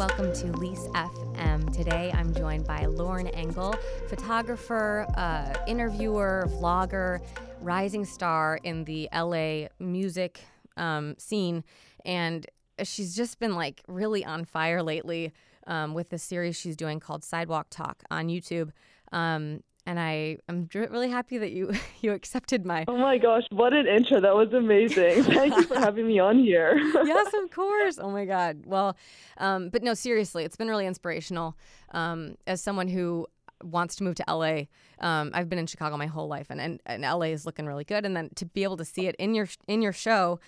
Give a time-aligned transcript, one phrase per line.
[0.00, 1.76] welcome to Lise FM.
[1.76, 3.74] Today I'm joined by Lauren Engel,
[4.08, 7.20] photographer, uh, interviewer, vlogger,
[7.60, 10.40] rising star in the LA music
[10.78, 11.64] um, scene.
[12.06, 12.46] And
[12.82, 15.34] she's just been like really on fire lately
[15.66, 18.70] um, with this series she's doing called Sidewalk Talk on YouTube.
[19.12, 22.84] Um, and I am really happy that you you accepted my.
[22.86, 24.20] Oh my gosh, what an intro!
[24.20, 25.24] That was amazing.
[25.24, 26.76] Thank you for having me on here.
[27.04, 27.98] yes, of course.
[28.00, 28.62] Oh my God.
[28.66, 28.96] Well,
[29.38, 31.56] um, but no, seriously, it's been really inspirational.
[31.90, 33.26] Um, as someone who
[33.64, 34.62] wants to move to LA,
[35.00, 37.84] um, I've been in Chicago my whole life, and, and and LA is looking really
[37.84, 38.06] good.
[38.06, 40.38] And then to be able to see it in your in your show,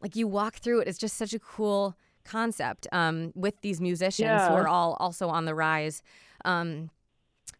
[0.00, 4.26] like you walk through it, it's just such a cool concept um, with these musicians
[4.26, 4.48] Yeah.
[4.48, 6.02] who are all also on the rise.
[6.46, 6.90] Um,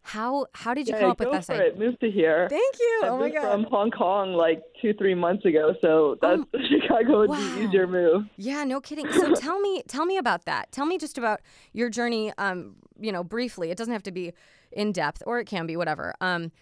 [0.07, 1.67] how how did you yeah, come up go with this for idea?
[1.67, 1.79] it.
[1.79, 2.47] Moved to here.
[2.49, 3.01] Thank you.
[3.03, 3.51] I oh my moved god.
[3.51, 5.73] from Hong Kong like two, three months ago.
[5.81, 7.55] So that's Chicago would wow.
[7.55, 8.23] be easier move.
[8.37, 9.11] Yeah, no kidding.
[9.11, 10.71] So tell me, tell me about that.
[10.71, 11.41] Tell me just about
[11.73, 12.31] your journey.
[12.37, 13.69] Um, you know, briefly.
[13.69, 14.31] It doesn't have to be
[14.71, 16.13] in depth, or it can be whatever.
[16.21, 16.53] Um,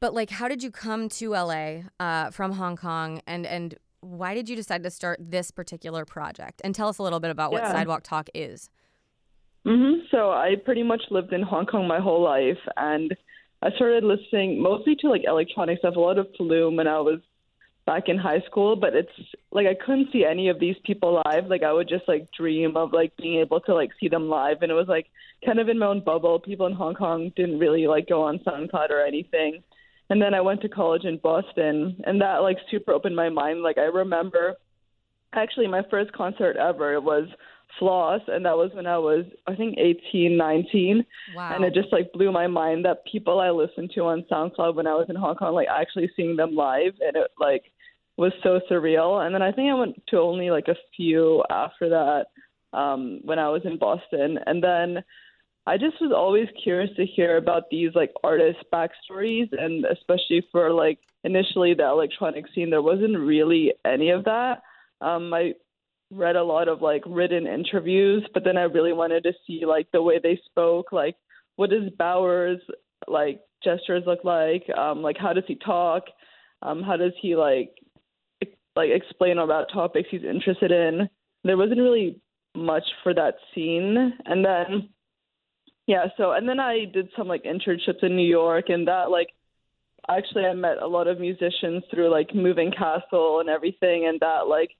[0.00, 4.34] but like, how did you come to LA uh, from Hong Kong, and and why
[4.34, 6.60] did you decide to start this particular project?
[6.64, 8.68] And tell us a little bit about what Sidewalk Talk is.
[9.64, 13.14] Hmm So I pretty much lived in Hong Kong my whole life, and
[13.62, 17.20] I started listening mostly to like electronic stuff, a lot of Flume when I was
[17.86, 18.74] back in high school.
[18.76, 19.12] But it's
[19.52, 21.46] like I couldn't see any of these people live.
[21.46, 24.58] Like I would just like dream of like being able to like see them live,
[24.62, 25.06] and it was like
[25.44, 26.40] kind of in my own bubble.
[26.40, 29.62] People in Hong Kong didn't really like go on SoundCloud or anything.
[30.10, 33.62] And then I went to college in Boston, and that like super opened my mind.
[33.62, 34.56] Like I remember,
[35.32, 37.28] actually, my first concert ever was
[37.78, 41.54] Floss, and that was when I was I think 18, 19, Wow.
[41.54, 44.86] and it just like blew my mind that people I listened to on SoundCloud when
[44.86, 47.64] I was in Hong Kong, like actually seeing them live, and it like
[48.16, 49.24] was so surreal.
[49.24, 52.26] And then I think I went to only like a few after that
[52.76, 55.02] um, when I was in Boston, and then
[55.66, 60.72] I just was always curious to hear about these like artists' backstories, and especially for
[60.72, 64.62] like initially the electronic scene, there wasn't really any of that.
[65.00, 65.54] Um, I
[66.12, 69.88] read a lot of like written interviews, but then I really wanted to see like
[69.92, 71.16] the way they spoke, like
[71.56, 72.60] what does Baauer's
[73.08, 76.04] like gestures look like, um, like how does he talk,
[76.62, 77.70] um, how does he like
[78.76, 81.08] like explain about topics he's interested in.
[81.44, 82.20] There wasn't really
[82.54, 84.90] much for that scene, and then
[85.86, 89.28] yeah, so and then I did some like internships in New York, and that like
[90.08, 94.46] actually I met a lot of musicians through like Moving Castle and everything, and that
[94.48, 94.70] like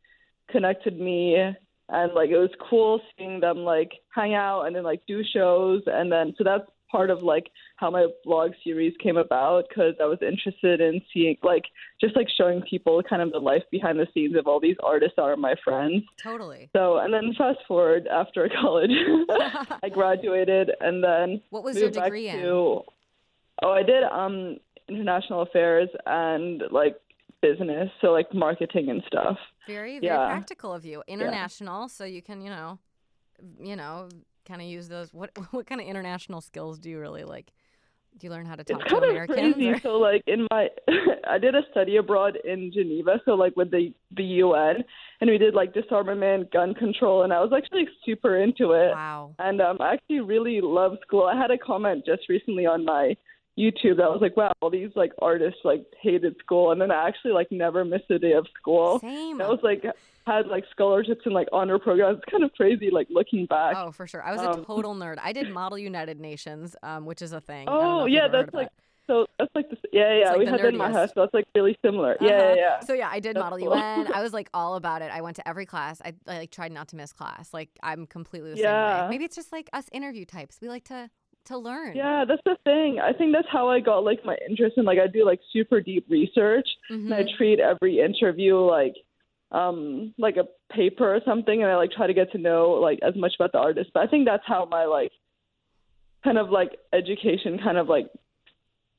[0.51, 5.03] connected me and like it was cool seeing them like hang out and then like
[5.07, 9.65] do shows and then so that's part of like how my blog series came about
[9.69, 11.65] because I was interested in seeing like
[12.01, 15.15] just like showing people kind of the life behind the scenes of all these artists
[15.17, 16.05] that are my friends.
[16.23, 16.69] totally.
[16.77, 18.91] So and then fast forward after college,
[19.83, 22.45] I graduated and then What was your degree in?
[22.45, 22.85] Oh,
[23.63, 26.97] I did um international affairs and like
[27.43, 29.37] business, so like marketing and stuff.
[29.67, 30.29] Very, very Yeah.
[30.29, 31.03] practical of you.
[31.07, 32.79] International, so you can, you know,
[33.61, 34.09] you know,
[34.49, 35.13] kind of use those.
[35.13, 37.49] What what kind of international skills do you really like?
[38.19, 39.55] Do you learn how to talk it's to kind of Americans?
[39.55, 39.71] crazy.
[39.71, 40.69] or- So like in my,
[41.35, 44.85] I did a study abroad in Geneva, so like with the the UN,
[45.21, 48.91] and we did like disarmament, gun control, and I was actually super into it.
[48.93, 49.35] Wow.
[49.39, 51.25] And um, I actually really love school.
[51.25, 53.17] I had a comment just recently on my
[53.59, 57.07] YouTube that was like, "Wow, all these like artists like hated school," and then I
[57.09, 58.99] actually like never missed a day of school.
[59.01, 59.41] Same.
[59.41, 59.85] I was like
[60.27, 62.19] had like scholarships and like honor programs.
[62.19, 63.75] It's kind of crazy like looking back.
[63.77, 64.23] Oh, for sure.
[64.23, 65.17] I was a Um, total nerd.
[65.21, 67.69] I did Model United Nations, um, which is a thing.
[67.69, 68.73] I don't know Oh yeah, that's like that.
[69.09, 69.27] so.
[69.39, 70.31] That's like the, yeah, yeah.
[70.31, 71.11] like we had that in my house.
[71.15, 72.17] So that's like really similar.
[72.21, 72.39] Yeah, Uh-huh.
[72.51, 72.81] yeah, yeah.
[72.81, 73.75] So yeah, I did That's Model cool.
[73.77, 74.13] UN.
[74.15, 75.11] I was like all about it.
[75.13, 76.01] I went to every class.
[76.05, 77.53] I, I like tried not to miss class.
[77.53, 79.03] Like I'm completely the same Yeah.
[79.03, 79.09] way.
[79.11, 80.59] Maybe it's just like us interview types.
[80.63, 81.11] We like to
[81.47, 81.97] to learn.
[81.97, 83.01] Yeah, that's the thing.
[83.01, 85.81] I think that's how I got like my interest in like I do like super
[85.81, 87.37] deep research and I Mhm.
[87.37, 88.95] treat every interview like
[89.51, 93.01] um like a paper or something and I like try to get to know like
[93.03, 93.91] as much about the artist.
[93.93, 95.13] But I think that's how my like
[96.25, 98.09] kind of like education kind of like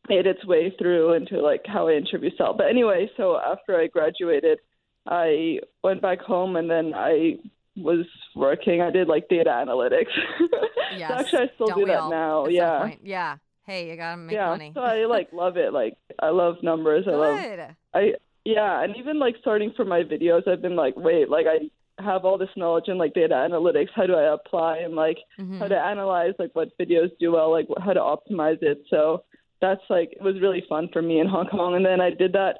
[0.09, 2.53] made its way through into like how I interview Sal.
[2.53, 4.59] But anyway, so after I graduated,
[5.07, 7.37] I went back home and then I
[7.75, 8.05] was
[8.35, 8.81] working.
[8.81, 10.11] I did like data analytics.
[10.39, 10.47] So
[10.97, 11.11] Yes.
[11.11, 12.45] actually, I still Don't do that all now.
[12.45, 12.91] at yeah.
[13.03, 13.37] Yeah.
[13.65, 14.49] Hey, you gotta make yeah.
[14.49, 14.71] money.
[14.75, 15.73] So I like love it.
[15.73, 17.05] Like I love numbers.
[17.07, 17.75] I love Good.
[17.93, 18.13] I
[18.45, 21.69] yeah, and even like starting from my videos, I've been like, wait, like I
[22.03, 23.87] have all this knowledge in like data analytics.
[23.95, 25.59] How do I apply and like Mhm.
[25.59, 28.83] how to analyze like what videos do well, like how to optimize it.
[28.89, 29.23] So
[29.61, 32.33] that's like it was really fun for me in Hong Kong, and then I did
[32.33, 32.59] that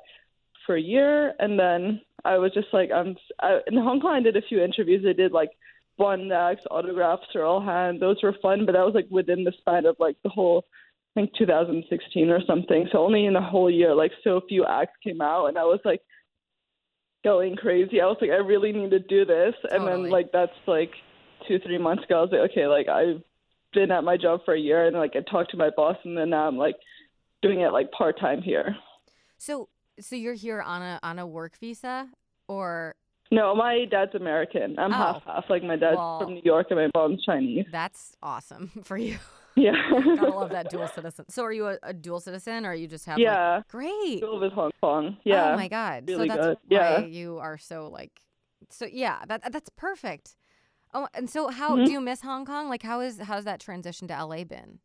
[0.65, 4.15] for a year, and then I was just like, I'm I, in Hong Kong.
[4.15, 5.05] I did a few interviews.
[5.07, 5.51] I did like
[5.97, 8.01] one acts, autographs or all hand.
[8.01, 10.65] Those were fun, but that was like within the span of like the whole
[11.15, 12.87] I think 2016 or something.
[12.91, 15.79] So only in a whole year, like so few acts came out, and I was
[15.85, 16.01] like
[17.23, 18.01] going crazy.
[18.01, 20.03] I was like, I really need to do this, and Totally.
[20.03, 20.91] then like that's like
[21.47, 22.19] two three months ago.
[22.19, 23.21] I was like, okay, like I've
[23.73, 26.17] been at my job for a year, and like I talked to my boss, and
[26.17, 26.75] then now I'm like
[27.41, 28.75] doing it like part time here.
[29.37, 29.69] So
[29.99, 32.07] so you're here on a on a work visa
[32.47, 32.95] or
[33.31, 34.77] No, my dad's American.
[34.77, 34.95] I'm Oh.
[34.95, 35.45] half half.
[35.49, 37.65] Like my dad's Well- from New York and my mom's Chinese.
[37.71, 39.17] that's awesome for you.
[39.55, 39.73] Yeah.
[39.91, 41.25] Gotta love that dual citizen.
[41.29, 43.61] So are you a, a dual citizen or you just have like- yeah.
[43.69, 44.17] great.
[44.19, 45.17] School with Hong Kong.
[45.23, 45.53] Yeah.
[45.53, 46.05] Oh my god.
[46.07, 46.57] really so that's good.
[46.69, 46.99] Yeah.
[46.99, 48.11] you are so like
[48.69, 50.35] so yeah, that that's perfect.
[50.95, 51.85] Oh, and so how Mhm.
[51.85, 52.69] do you miss Hong Kong?
[52.69, 54.79] Like how is how's that transition to LA been?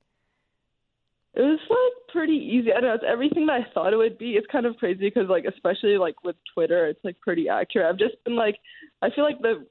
[1.38, 2.72] It was like pretty easy.
[2.72, 2.94] I don't know.
[2.94, 4.32] It's everything that I thought it would be.
[4.32, 7.86] It's kind of crazy because like especially like with Twitter, it's like pretty accurate.
[7.88, 8.58] I've just been like,
[9.02, 9.64] I feel like the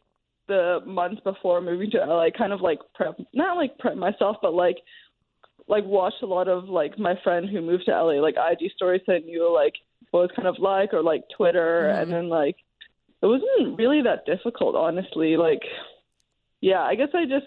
[0.47, 4.53] the months before moving to LA, kind of like prep, not like prep myself, but
[4.53, 4.77] like
[5.67, 9.01] like watched a lot of like my friend who moved to LA, like IG stories
[9.07, 9.73] that knew like
[10.11, 12.01] what it was kind of like, or like Twitter, Mhm.
[12.03, 12.55] and then like
[13.21, 15.35] it wasn't really that difficult, honestly.
[15.35, 15.63] Like,
[16.61, 17.45] yeah, I guess I just.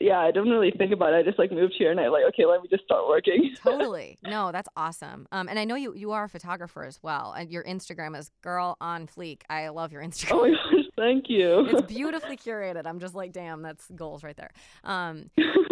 [0.00, 1.16] Yeah, I don't really think about it.
[1.16, 3.54] I just like moved here and I like, okay, let me just start working.
[3.62, 4.18] Totally.
[4.22, 5.26] No, that's awesome.
[5.32, 8.30] Um, and I know you you are a photographer as well, and your Instagram is
[8.42, 9.42] girl on fleek.
[9.50, 10.28] I love your Instagram.
[10.38, 11.66] Oh my gosh, thank you.
[11.66, 12.86] it's beautifully curated.
[12.86, 14.50] I'm just like, damn, that's goals right there.
[14.84, 15.30] Um,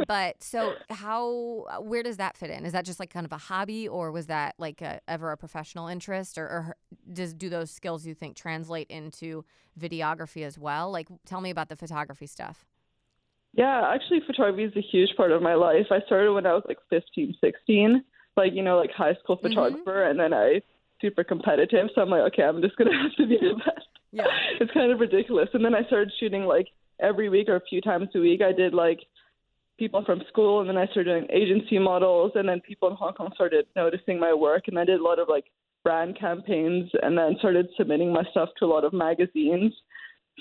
[0.09, 2.65] but so how, where does that fit in?
[2.65, 5.37] Is that just like kind of a hobby, or was that like a, ever a
[5.37, 6.77] professional interest, or, or
[7.13, 9.45] does do those skills you think translate into
[9.79, 10.91] videography as well?
[10.91, 12.65] Like, tell me about the photography stuff.
[13.57, 15.87] Yeah, actually, photography is a huge part of my life.
[15.91, 18.05] I started when I was like 15, 16,
[18.37, 19.43] like, you know, like high school Mhm.
[19.49, 20.63] photographer, and then I
[21.01, 21.89] super competitive.
[21.95, 23.89] So I'm like, okay, I'm just going to have to be the best.
[24.13, 24.27] Yeah.
[24.61, 25.49] It's kind of ridiculous.
[25.53, 26.69] And then I started shooting like
[27.01, 28.41] every week or a few times a week.
[28.43, 29.01] I did like
[29.79, 33.13] people from school, and then I started doing agency models, and then people in Hong
[33.13, 35.45] Kong started noticing my work, and I did a lot of like
[35.85, 39.73] brand campaigns, and then started submitting my stuff to a lot of magazines.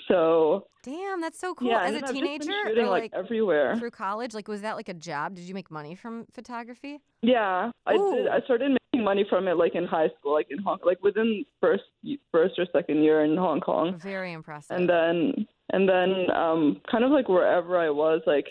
[0.08, 1.68] So Damn, that's so cool.
[1.68, 3.76] yeah, As a I've teenager, shooting like like everywhere.
[3.76, 5.34] through college, like was that like a job?
[5.34, 7.00] Did you make money from photography?
[7.22, 8.28] Yeah, I did.
[8.28, 11.44] I started making money from it like in high school, like in Hong, like within
[11.60, 11.84] first
[12.30, 14.76] first or second year in Hong Kong, Very impressive.
[14.76, 18.46] and then and then um kind of like wherever I was, like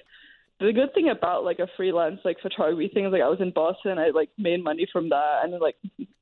[0.59, 3.51] the good thing about like a freelance like photography thing is like I was in
[3.51, 5.75] Boston, I like made money from that, and like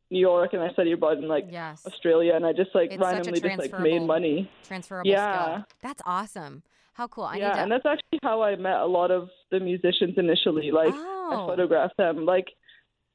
[0.10, 1.86] New York, and I studied abroad in like yes.
[1.86, 4.50] Australia, and I just like It's randomly just like made money.
[4.68, 5.44] transferable Yeah.
[5.44, 5.66] skill.
[5.82, 6.64] That's awesome.
[6.94, 7.24] How cool.
[7.24, 10.16] I yeah, need to and that's actually how I met a lot of the musicians
[10.18, 10.72] initially.
[10.72, 11.48] Like I oh.
[11.48, 12.26] photographed them.
[12.26, 12.48] Like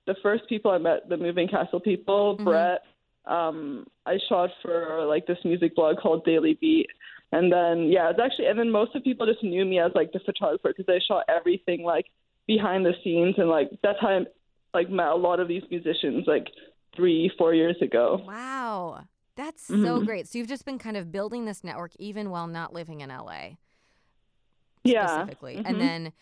[0.06, 2.44] the first people I met, the Moving Castle people, Mhm.
[2.44, 2.82] Brett.
[3.26, 6.86] Um, I shot for like this music blog called Daily Beat,
[7.30, 9.92] and then yeah, it's actually, and then most of the people just knew me as
[9.94, 12.06] like the photographer because I shot everything like
[12.46, 14.26] behind the scenes, and like that's how I
[14.72, 16.46] like met a lot of these musicians like
[16.98, 18.20] three, four years ago.
[18.26, 19.04] Wow.
[19.36, 20.06] That's so Mhm.
[20.06, 20.28] great.
[20.28, 23.56] So you've just been kind of building this network even while not living in LA
[24.84, 25.56] Yeah, specifically.
[25.56, 25.66] Mhm.
[25.66, 26.12] And then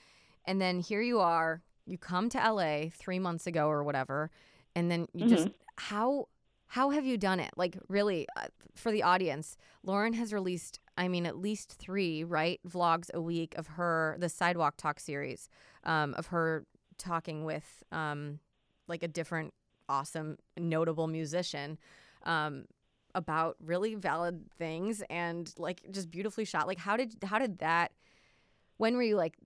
[0.46, 4.30] and then here you are, you come to LA 3 months ago or whatever,
[4.76, 5.52] and then you just Mm-hmm.
[5.76, 6.28] how
[6.68, 7.50] how have you done it?
[7.56, 12.60] Like really uh, for the audience, Lauren has released I mean at least 3, right,
[12.68, 15.48] vlogs a week of her the Sidewalk Talk series
[15.84, 16.66] um of her
[16.98, 18.40] talking with um
[18.88, 19.54] like a different
[19.88, 21.78] awesome notable musician
[22.24, 22.64] um
[23.14, 27.92] about really valid things and like just beautifully shot like how did how did that
[28.76, 29.36] when were you like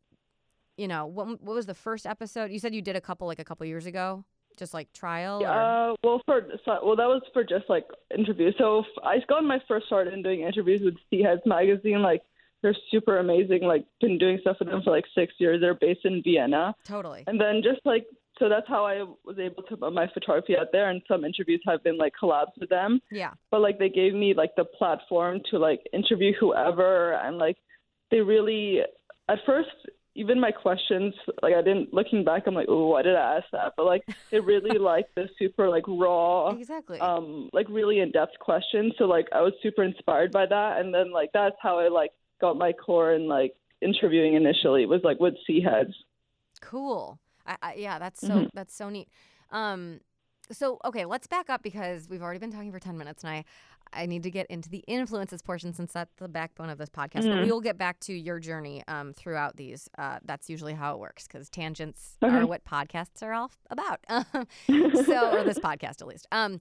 [0.77, 3.39] you know what what was the first episode you said you did a couple like
[3.39, 4.25] a couple years ago
[4.61, 5.49] just like trial or?
[5.49, 8.55] Uh, well, for so, well, that was for just like interviews.
[8.59, 12.03] So I got my first start in doing interviews with C Heads magazine.
[12.03, 12.23] Like
[12.63, 13.63] they're super amazing.
[13.63, 15.61] Like been doing stuff with them for like six years.
[15.61, 18.07] They're based in Vienna, totally and then just like
[18.41, 20.91] so that's how I was able to put my photography out there.
[20.91, 23.01] And some interviews have been like collabs with them.
[23.11, 23.33] yeah.
[23.51, 27.59] But like they gave me like the platform to like interview whoever, and like
[28.11, 28.81] they really
[29.29, 29.69] at first
[30.17, 33.47] even my questions like I didn't looking back I'm like oh why did I ask
[33.53, 33.75] that?
[33.77, 36.99] But like they really like the super like raw exactly.
[36.99, 38.95] um like really in depth questions.
[38.99, 40.81] So like I was super inspired by that.
[40.81, 45.01] And then like that's how I like got my core in like interviewing initially was
[45.05, 45.95] like with C heads
[46.61, 48.51] cool I, I, yeah that's so Mhm.
[48.55, 49.09] that's so neat
[49.51, 50.01] um
[50.53, 53.45] so okay let's back up because we've already been talking for 10 minutes and i
[53.93, 57.29] i need to get into the influences portion since that's the backbone of this podcast
[57.29, 57.43] but Mhm.
[57.43, 60.99] we will get back to your journey um throughout these uh that's usually how it
[60.99, 62.35] works because tangents Okay.
[62.35, 64.01] are what podcasts are all about
[64.95, 66.61] so or this podcast at least um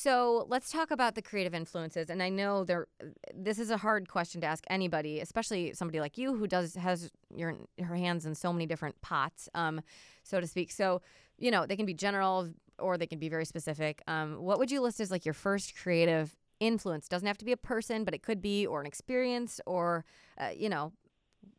[0.00, 2.08] So let's talk about the creative influences.
[2.08, 2.86] And I know there,
[3.34, 7.10] this is a hard question to ask anybody, especially somebody like you who does has
[7.34, 9.80] your her hands in so many different pots, um,
[10.22, 10.70] so to speak.
[10.70, 11.02] So
[11.36, 14.00] you know they can be general or they can be very specific.
[14.06, 17.08] Um, what would you list as like your first creative influence?
[17.08, 20.04] Doesn't have to be a person, but it could be or an experience or
[20.40, 20.92] uh, you know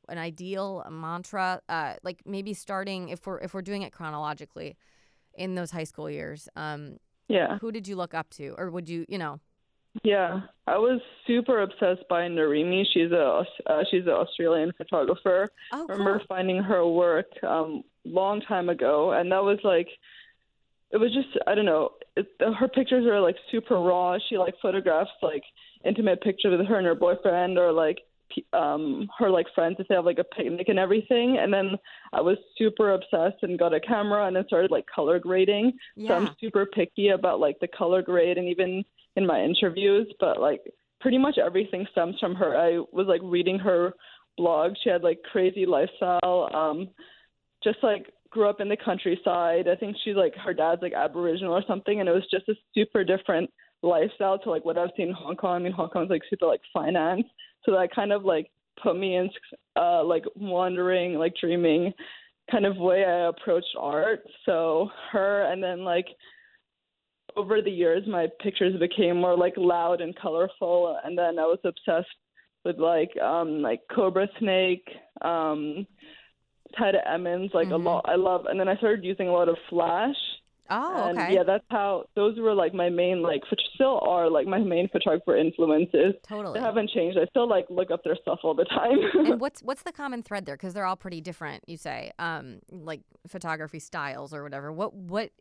[0.07, 1.59] an ideal, a mantra.
[1.67, 4.77] Uh, like maybe starting if we're if we're doing it chronologically
[5.33, 6.47] in those high school years.
[6.55, 6.99] Um,
[7.29, 7.59] Yeah.
[7.59, 9.39] who did you look up to, or would you, you know?
[10.03, 12.83] Yeah, I was super obsessed by Nirrimi.
[12.93, 15.49] She's a uh, she's an Australian photographer.
[15.73, 19.87] Oh, I remember finding her work um long time ago, and that was like,
[20.91, 21.91] it was just I don't know.
[22.15, 24.17] It, her pictures are like super raw.
[24.29, 25.43] She like photographs like
[25.83, 27.97] intimate pictures with her and her boyfriend, or like
[28.53, 31.37] um her like friends if they have like a picnic and everything.
[31.39, 31.71] And then
[32.13, 35.73] I was super obsessed and got a camera and then started like color grading.
[35.95, 36.09] yeah.
[36.09, 38.83] So I'm super picky about like the color grade and even
[39.15, 40.61] in my interviews, but like
[41.01, 42.57] pretty much everything stems from her.
[42.57, 43.93] I was like reading her
[44.37, 44.73] blog.
[44.83, 46.49] She had like crazy lifestyle.
[46.53, 46.89] Um,
[47.63, 49.67] just like grew up in the countryside.
[49.67, 52.55] I think she's like her dad's like Aboriginal or something, and it was just a
[52.73, 53.49] super different
[53.81, 55.55] lifestyle to like what I've seen in Hong Kong.
[55.55, 57.25] I mean, Hong Kong's like super like finance,
[57.69, 58.49] so that kind of like
[58.81, 59.29] put me in
[59.75, 61.93] uh, like wandering, like dreaming
[62.49, 64.21] kind of way I approached art.
[64.45, 66.07] So her, and then like
[67.35, 71.59] over the years, my pictures became more like loud and colorful, and then I was
[71.63, 72.07] obsessed
[72.65, 74.87] with like um like Cobra Snake,
[75.21, 75.85] um
[76.77, 77.73] Tida Emmons, like Mhm.
[77.73, 78.05] a lot.
[78.07, 80.15] I love, and then I started using a lot of Flash.
[80.69, 81.33] Oh, and okay.
[81.33, 84.87] yeah, that's how those were like my main like, which still are like my main
[84.89, 86.13] photographer influences.
[86.27, 86.59] totally.
[86.59, 87.17] They haven't changed.
[87.17, 88.97] I still like look up their stuff all the time.
[89.25, 90.55] and what's what's the common thread there?
[90.55, 91.63] Because they're all pretty different.
[91.67, 94.71] You say, um, like photography styles or whatever.
[94.71, 95.31] What what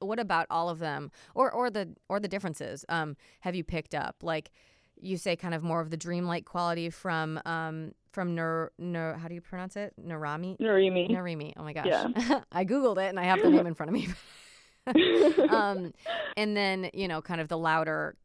[0.00, 2.84] what about all of them, or or the or the differences?
[2.88, 4.16] Um, have you picked up?
[4.22, 4.50] Like
[5.00, 9.14] you say, kind of more of the dreamlike quality from um from Nur Nur.
[9.14, 9.94] How do you pronounce it?
[10.00, 10.58] Narami.
[10.58, 11.10] Nirrimi.
[11.10, 11.52] Nirrimi.
[11.56, 11.86] Oh my gosh.
[11.86, 12.40] Yeah.
[12.52, 14.08] I googled it and I have the name in front of me.
[15.50, 15.92] um,
[16.36, 18.16] and then you know, kind of the louder,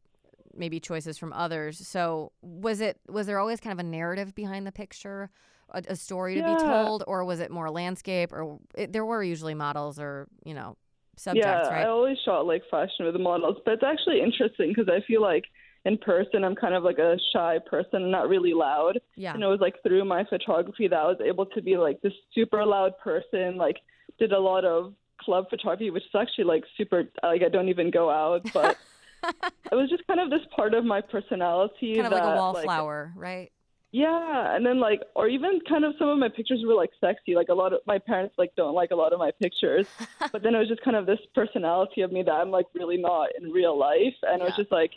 [0.54, 1.86] maybe choices from others.
[1.86, 5.30] So was it was there always kind of a narrative behind the picture,
[5.70, 8.32] a, a story to be told, or was it more landscape?
[8.32, 10.76] Or it, there were usually models or you know
[11.16, 11.86] subjects, yeah, right?
[11.86, 15.22] I always shot like fashion with the models, but it's actually interesting because I feel
[15.22, 15.44] like
[15.84, 19.00] in person I'm kind of like a shy person, not really loud.
[19.16, 19.34] yeah.
[19.34, 22.12] And it was like through my photography that I was able to be like this
[22.34, 23.56] super loud person.
[23.56, 23.76] Like
[24.18, 27.04] did a lot of club photography, which is actually like super.
[27.22, 28.76] Like I don't even go out, but
[29.24, 31.94] it was just kind of this part of my personality.
[31.94, 33.52] kind of like that, a wallflower, right?
[33.92, 37.34] yeah, and then like, or even kind of some of my pictures were like sexy.
[37.34, 39.86] Like a lot of my parents like don't like a lot of my pictures,
[40.32, 42.96] but then it was just kind of this personality of me that I'm like really
[42.96, 44.92] not in real life, and it was just like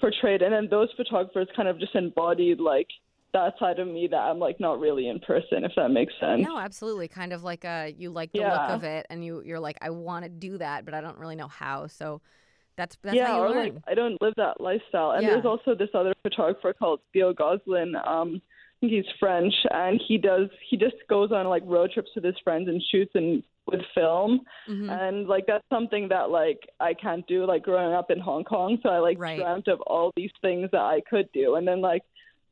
[0.00, 0.42] portrayed.
[0.42, 2.88] And then those photographers kind of just embodied like
[3.32, 6.42] that side of me that I'm like not really in person, if that makes sense.
[6.44, 7.08] No, absolutely.
[7.08, 9.90] Kind of like uh you like the look of it, and you you're like, I
[9.90, 11.86] want to do that, but I don't really know how.
[11.86, 12.20] So
[12.76, 13.74] that's that's yeah, how you or learn.
[13.74, 15.12] like I don't live that lifestyle.
[15.12, 15.30] And Yeah.
[15.34, 17.94] there's also this other photographer called Theo Gosselin.
[17.96, 18.40] Um,
[18.82, 22.24] I think he's French, and he does he just goes on like road trips with
[22.24, 24.90] his friends and shoots and with film, Mhm.
[24.90, 27.44] and like that's something that like I can't do.
[27.46, 29.36] Like growing up in Hong Kong, so I like Right.
[29.38, 32.02] dreamt of all these things that I could do, and then like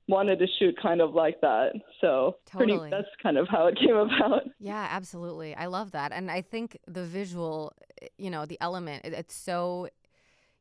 [0.08, 1.72] wanted to shoot kind of like that.
[2.00, 2.78] So Totally.
[2.78, 4.42] pretty that's kind of how it came about.
[4.60, 5.54] Yeah, absolutely.
[5.54, 6.12] I love that.
[6.12, 7.72] And I think the visual,
[8.16, 9.88] you know, the element, it, it's so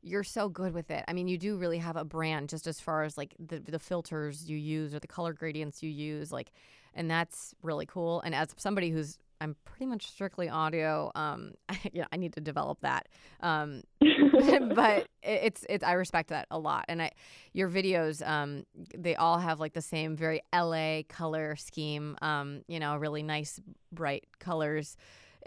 [0.04, 1.04] you're so good with it.
[1.08, 3.80] I mean, you do really have a brand just as far as like the the
[3.80, 6.52] filters you use or the color gradients you use like
[6.94, 8.22] and that's really cool.
[8.22, 11.12] And as somebody who's I'm pretty much strictly audio.
[11.16, 11.54] Um,
[11.94, 13.08] yeah, I need to develop that.
[13.42, 16.86] Um, but it- it's it's I respect that a lot.
[16.88, 17.12] And I
[17.54, 18.64] your videos um
[18.96, 22.18] they all have like the same very LA color scheme.
[22.22, 23.60] Um, you know, really nice
[23.92, 24.96] bright colors.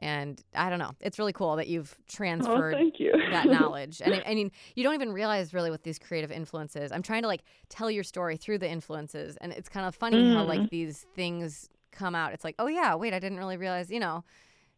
[0.03, 0.93] And I don't know.
[1.03, 3.13] It's really cool that you've oh, transferred thank you.
[3.33, 4.01] that knowledge.
[4.03, 6.91] And I- I mean, you don't even realize really what these creative influences.
[6.91, 10.33] I'm trying to like tell your story through the influences, and it's kind of funny
[10.35, 10.49] how Mm.
[10.49, 12.33] like these things come out.
[12.33, 13.91] It's like, oh yeah, wait, I didn't really realize.
[13.91, 14.25] You know,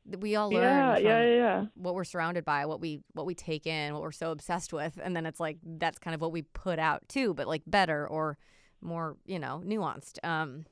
[0.06, 1.64] that we all learn yeah, yeah, yeah.
[1.74, 4.98] what we're surrounded by, what we what we take in, what we're so obsessed with,
[5.02, 8.06] and then it's like that's kind of what we put out too, but like better
[8.06, 8.36] or
[8.80, 10.18] more, you know, nuanced.
[10.24, 10.64] Um.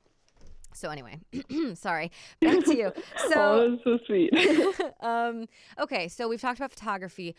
[0.73, 1.19] So anyway,
[1.73, 2.11] sorry.
[2.39, 2.93] Back to you.
[3.29, 4.33] So oh, so sweet.
[5.01, 5.47] um,
[5.79, 7.35] okay, so we've talked about photography.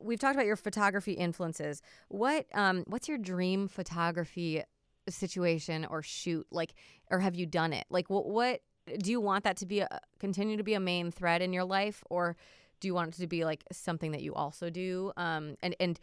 [0.00, 1.82] We've talked about your photography influences.
[2.08, 4.62] What um, what's your dream photography
[5.10, 6.74] situation or shoot like,
[7.10, 7.86] or have you done it?
[7.90, 8.60] Like, what what
[8.98, 11.64] do you want that to be a continue to be a main thread in your
[11.64, 12.36] life, or
[12.80, 15.12] do you want it to be like something that you also do?
[15.16, 16.00] Um, and and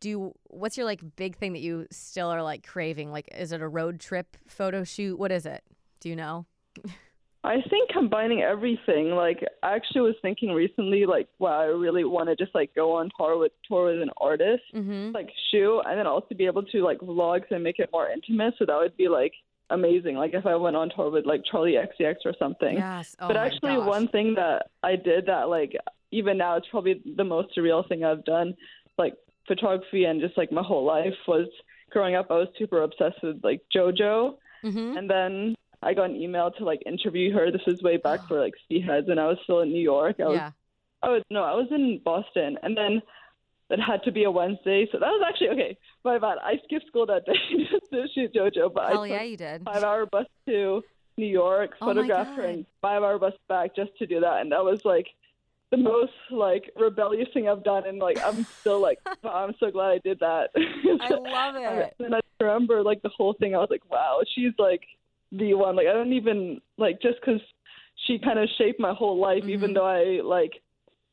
[0.00, 3.10] do you, what's your like big thing that you still are like craving?
[3.10, 5.18] Like, is it a road trip photo shoot?
[5.18, 5.64] What is it?
[6.00, 6.46] Do you know?
[7.48, 9.10] I think combining everything.
[9.10, 12.92] Like, I actually was thinking recently, like, wow, I really want to just like go
[12.98, 15.12] on tour with tour with an artist, Mm-hmm.
[15.12, 18.54] like shoot, and then also be able to like vlog and make it more intimate.
[18.58, 19.32] So that would be like
[19.70, 20.16] amazing.
[20.16, 22.76] Like if I went on tour with like Charli XCX or something.
[22.76, 23.16] Yes.
[23.20, 23.88] Oh but actually, gosh.
[23.88, 25.72] one thing that I did that like
[26.10, 28.54] even now it's probably the most surreal thing I've done,
[28.98, 29.14] like
[29.46, 31.48] photography and just like my whole life was
[31.90, 32.26] growing up.
[32.30, 34.96] I was super obsessed with like JoJo, Mm-hmm.
[34.98, 37.50] and then I got an email to like interview her.
[37.50, 40.16] This was way back for like Heads, and I was still in New York.
[40.20, 40.50] I was Yeah.
[41.02, 43.02] I was no, I was in Boston, and then
[43.70, 45.78] it had to be a Wednesday, so that was actually okay.
[46.04, 46.38] My bad.
[46.42, 47.34] I skipped school that day
[47.70, 49.64] just to shoot JoJo, but Hell I yeah, you did.
[49.64, 50.82] five hour bus to
[51.16, 54.64] New York, Oh her, and five hour bus back just to do that, and that
[54.64, 55.06] was like
[55.70, 59.54] the most like rebellious thing I've done, and like I'm still like wow, oh, I'm
[59.60, 60.50] so glad I did that.
[60.56, 61.94] I love it.
[61.98, 63.54] And I remember like the whole thing.
[63.54, 64.82] I was like, wow, she's like
[65.32, 65.76] the one.
[65.76, 67.40] Like I don't even like just because
[68.06, 69.74] she kind of shaped my whole life, even Mhm.
[69.74, 70.62] though I like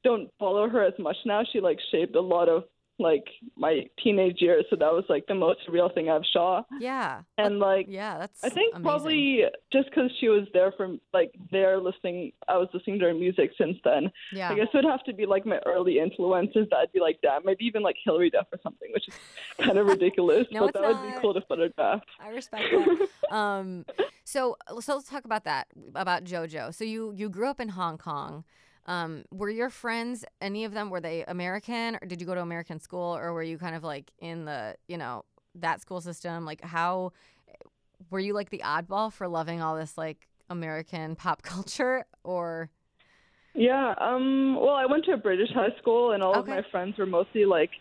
[0.03, 1.43] don't follow her as much now.
[1.43, 2.65] She like shaped a lot of
[2.97, 3.25] like
[3.57, 4.65] my teenage years.
[4.69, 6.63] So that was like the most real thing I've saw.
[6.79, 7.21] Yeah.
[7.37, 8.83] And like Yeah, that's I think amazing.
[8.83, 13.13] probably just because she was there from like there listening, I was listening to her
[13.13, 14.11] music since then.
[14.31, 14.49] Yeah.
[14.51, 16.67] I guess it would have to be like my early influences.
[16.71, 19.15] That'd be like that, maybe even like Hilary Duff or something, which is
[19.59, 22.01] kind of ridiculous, No, but that would be cool to photograph.
[22.19, 23.07] I respect that.
[23.35, 23.85] um,
[24.23, 26.73] so so let's talk about that about JoJo.
[26.73, 28.43] So you you grew up in Hong Kong.
[28.87, 32.41] Um, were your friends any of them were they American or did you go to
[32.41, 35.25] American school or were you kind of like in the you know
[35.55, 36.45] that school system?
[36.45, 37.11] Like how
[38.09, 42.69] were you like the oddball for loving all this like American pop culture or
[43.53, 43.95] Yeah.
[43.99, 44.55] Um.
[44.55, 47.45] Well, I went to a British high school, and all of my friends were mostly
[47.45, 47.71] like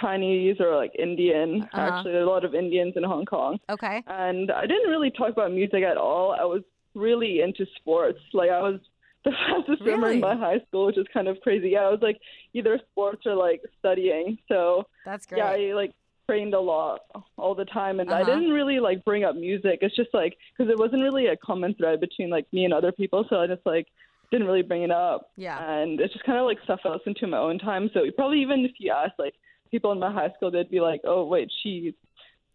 [0.00, 1.62] Chinese or like Indian.
[1.62, 1.80] Uh-huh.
[1.80, 4.02] Actually, there are a lot of Indians in Hong Kong, okay?
[4.06, 6.34] and I didn't really talk about music at all.
[6.38, 6.62] I was
[6.94, 8.18] really into sports.
[8.32, 8.80] Like I was
[9.24, 11.70] the fastest swimmer in my high school, which is kind of crazy.
[11.70, 12.18] Yeah, I was like
[12.54, 14.38] either sports or like studying.
[14.48, 15.38] So That's great.
[15.38, 15.92] yeah, I like
[16.28, 17.00] trained a lot
[17.36, 18.34] all the time, and I Uh-huh.
[18.34, 19.78] didn't really like bring up music.
[19.82, 22.92] It's just like because it wasn't really a common thread between like me and other
[22.92, 23.86] people, so I just like
[24.30, 25.30] didn't really bring it up.
[25.36, 25.58] Yeah.
[25.72, 27.90] and it's just kind of like stuff I listen to in my own time.
[27.94, 29.34] So probably even if you ask like
[29.70, 31.94] people in my high school, they'd be like, "Oh, wait, she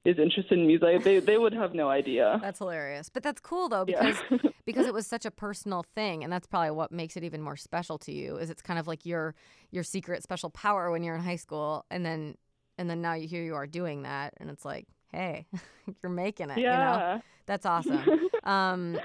[0.06, 2.40] is interested in music." They they would have no idea.
[2.42, 3.10] That's hilarious.
[3.10, 4.02] But that's cool though Yeah.
[4.30, 7.42] because because it was such a personal thing and that's probably what makes it even
[7.42, 9.36] more special to you is it's kind of like your
[9.72, 12.36] your secret special power when you're in high school and then
[12.78, 15.46] and then now you here you are doing that and it's like, hey,
[16.02, 16.70] you're making it, you know?
[16.70, 17.20] yeah.
[17.46, 18.04] That's awesome.
[18.44, 18.98] um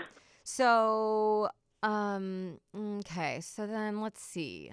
[0.44, 1.48] so
[1.82, 4.72] um okay, so then let's see.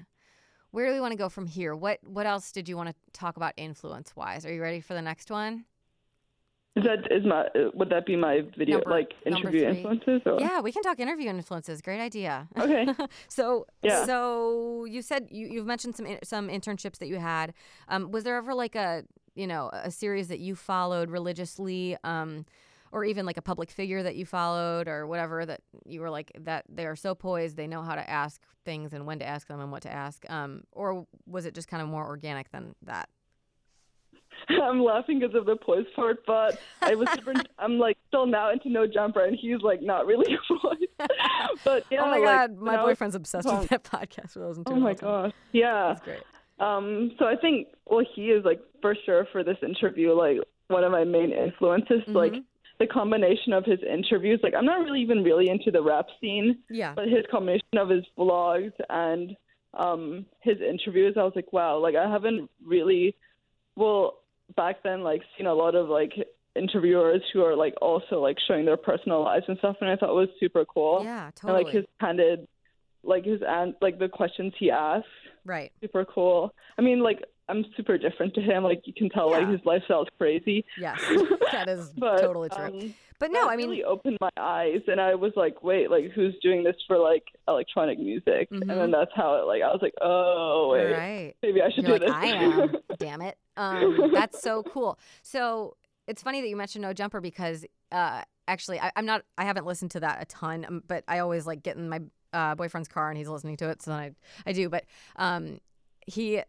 [0.71, 1.75] Where do we want to go from here?
[1.75, 4.45] What what else did you want to talk about influence wise?
[4.45, 5.65] Are you ready for the next one?
[6.75, 10.21] Is that is my would that be my video Number- like interview influences?
[10.25, 10.39] Or?
[10.41, 11.81] Yeah, we can talk interview influences.
[11.81, 12.49] Great idea.
[12.59, 12.85] Okay.
[13.29, 14.05] so, Yeah.
[14.05, 17.53] so you said you you've mentioned some some internships that you had.
[17.87, 22.45] Um, was there ever like a you know a series that you followed religiously, um,
[22.91, 26.31] or even like a public figure that you followed, or whatever that you were like
[26.41, 29.47] that they are so poised, they know how to ask things and when to ask
[29.47, 32.75] them and what to ask, um, or was it just kind of more organic than
[32.81, 33.07] that?
[34.49, 37.33] I'm laughing because of the poise part, but I was super.
[37.59, 41.09] I'm like still now into No Jumper, and he's like not really a voice.
[41.63, 43.83] but yeah, oh my like, god, when my I was- boyfriend's obsessed um, with that
[43.83, 44.35] podcast.
[44.35, 45.87] We listen to Oh it all my gosh, yeah.
[45.89, 46.21] That's great.
[46.59, 50.83] Um, so I think well, he is like for sure for this interview, like one
[50.83, 52.01] of my main influences.
[52.07, 52.43] Like Mhm.
[52.79, 54.39] the combination of his interviews.
[54.43, 56.93] Like I'm not really even really into the rap scene, Yeah.
[56.95, 59.35] but his combination of his vlogs and
[59.73, 61.77] um his interviews, I was like, wow.
[61.77, 63.15] Like I haven't really,
[63.75, 64.19] well,
[64.55, 66.13] back then, like seen a lot of like
[66.55, 70.09] interviewers who are like also like showing their personal lives and stuff, and I thought
[70.09, 71.01] it was super cool.
[71.03, 71.63] Yeah, And totally.
[71.65, 72.47] like his candid,
[73.03, 75.05] like his and like the questions he asked.
[75.45, 75.71] right.
[75.81, 76.53] super cool.
[76.77, 78.63] I mean, like I'm super different to him.
[78.63, 80.65] Like you can tell, like his lifestyle is crazy.
[80.79, 80.99] Yes,
[81.51, 82.63] that is But totally true.
[82.65, 86.11] um, but no, I mean, really opened my eyes, and I was like, wait, like
[86.11, 88.49] who's doing this for like electronic music?
[88.51, 88.61] Mhm.
[88.61, 91.33] And then that's how it like I was like, oh wait, right.
[91.43, 92.31] maybe I should You're do like, this.
[92.31, 92.75] I am.
[92.97, 93.37] Damn it.
[93.57, 94.97] Um, that's so cool.
[95.21, 95.77] So
[96.07, 99.21] it's funny that you mentioned No Jumper because uh, actually, I, I'm not.
[99.37, 102.01] I haven't listened to that a ton, um, but I always like get in my
[102.33, 104.11] uh, boyfriend's car and he's listening to it, so then I
[104.45, 104.67] I do.
[104.67, 105.59] But um,
[106.05, 106.41] he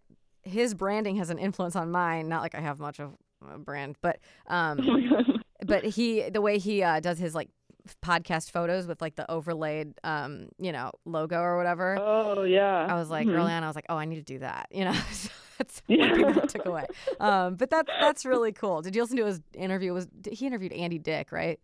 [0.47, 2.29] his branding has an influence on mine.
[2.29, 3.15] Not like I have much of
[3.53, 7.49] a brand, but um, oh but he the way he uh, does his like
[8.03, 11.97] podcast photos with like the overlaid, um, you know, logo or whatever.
[12.01, 12.87] Oh yeah.
[12.89, 13.35] I was like Mhm.
[13.37, 14.69] early on, I was like, oh, I need to do that.
[14.73, 16.11] You know, so that's Yeah.
[16.11, 16.85] one thing that took away.
[17.21, 18.83] Um, but that's that's really cool.
[18.83, 19.93] Did you listen to his interview?
[19.93, 21.61] Was he interviewed Andy Dick, right?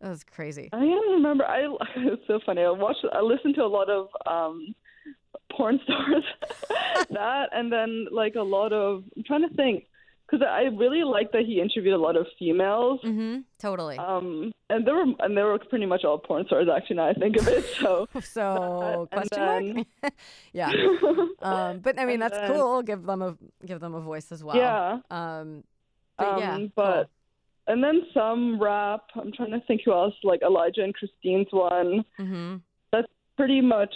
[0.00, 0.68] That was crazy.
[0.72, 1.44] I don't remember.
[1.46, 1.60] I
[1.96, 2.62] it's so funny.
[2.62, 3.04] I watched.
[3.12, 4.74] I listened to a lot of um,
[5.50, 6.24] porn stars.
[7.10, 9.04] that and then like a lot of.
[9.16, 9.84] I'm trying to think
[10.26, 13.00] because I really like that he interviewed a lot of females.
[13.04, 13.40] Mm-hmm.
[13.58, 13.98] Totally.
[13.98, 16.66] Um, and they were and they were pretty much all porn stars.
[16.74, 17.64] Actually, now I think of it.
[17.80, 20.14] So so question mark?
[20.52, 20.72] yeah.
[21.42, 22.82] Um, but I mean, that's then- cool.
[22.82, 24.56] Give them a give them a voice as well.
[24.56, 24.98] yeah.
[25.10, 25.64] Um,
[26.16, 26.54] but yeah.
[26.54, 27.10] Um, but
[27.66, 29.02] and then some rap.
[29.14, 30.14] I'm trying to think who else.
[30.22, 32.04] Like Elijah and Christine's one.
[32.16, 32.56] hmm
[32.92, 33.94] That's pretty much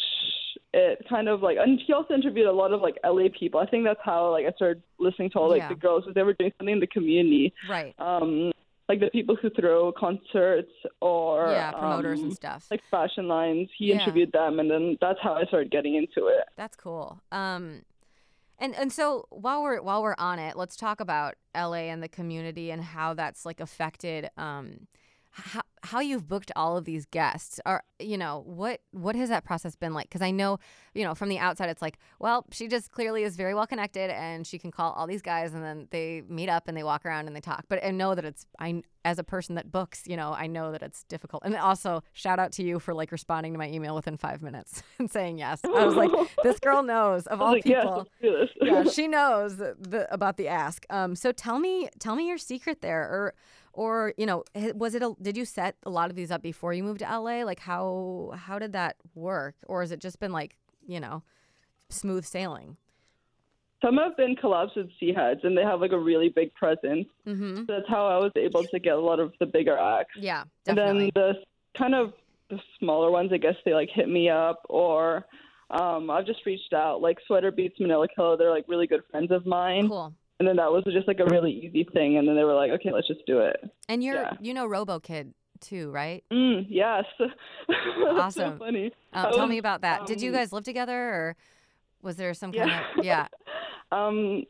[0.75, 3.59] it kind of like and he also interviewed a lot of like LA people.
[3.61, 5.69] I think that's how like I started listening to all like Yeah.
[5.69, 7.55] the girls because they were doing something in the community.
[7.69, 7.95] Right.
[7.99, 8.53] Um
[8.89, 11.73] like the people who throw concerts or yeah.
[11.73, 12.67] Promoters um, and stuff.
[12.71, 13.69] like fashion lines.
[13.79, 14.01] He Yeah.
[14.03, 16.45] interviewed them and then that's how I started getting into it.
[16.57, 17.21] That's cool.
[17.33, 17.83] Um,
[18.59, 22.09] and and so while we're while we're on it, let's talk about LA and the
[22.09, 24.87] community and how that's like affected um,
[25.31, 27.61] how how you've booked all of these guests.
[27.67, 30.09] Are you know what what has that process been like?
[30.09, 30.59] Because I know
[30.95, 34.11] you know from the outside, it's like, well, she just clearly is very well connected,
[34.11, 37.05] and she can call all these guys, and then they meet up and they walk
[37.05, 37.65] around and they talk.
[37.69, 40.71] But I know that it's I as a person that books, you know, I know
[40.71, 41.43] that it's difficult.
[41.45, 44.83] And also, shout out to you for like responding to my email within five minutes
[44.99, 45.61] and saying yes.
[45.65, 46.11] I was like,
[46.43, 48.07] this girl knows of all like, people.
[48.21, 48.51] this.
[48.61, 50.85] yeah, she knows the, about the ask.
[50.91, 53.35] Um, so tell me, tell me your secret there, or,
[53.73, 55.03] or you know, was it?
[55.03, 57.45] A, did you set a lot of these up before you moved to LA?
[57.45, 60.57] Like how how did that work, or has it just been like
[60.89, 61.23] you know,
[61.91, 62.77] smooth sailing?
[63.85, 67.07] Some have been collabs with C-Heads and they have like a really big presence.
[67.25, 67.59] Mm-hmm.
[67.59, 70.17] So that's how I was able to get a lot of the bigger acts.
[70.19, 70.91] Yeah, definitely.
[70.91, 71.35] And then the
[71.79, 72.13] kind of
[72.51, 75.27] the smaller ones, I guess they like hit me up or
[75.71, 77.01] um, I've just reached out.
[77.01, 79.89] Like Sweater Beats, Manila Killa, they're like really good friends of mine.
[79.89, 80.13] cool.
[80.39, 82.17] And then that was just like a really easy thing.
[82.17, 83.57] And then they were like, okay, let's just do it.
[83.89, 84.33] And you're Yeah.
[84.41, 86.25] you know Robo Kid too, right?
[86.33, 87.05] Mm, yes.
[88.11, 88.53] Awesome.
[88.53, 88.93] so funny.
[89.13, 90.07] Um, tell me about that.
[90.07, 91.37] Did you um, guys live together, or
[92.03, 92.85] was there some kind Yeah.
[92.99, 93.27] of yeah?
[93.93, 94.45] um,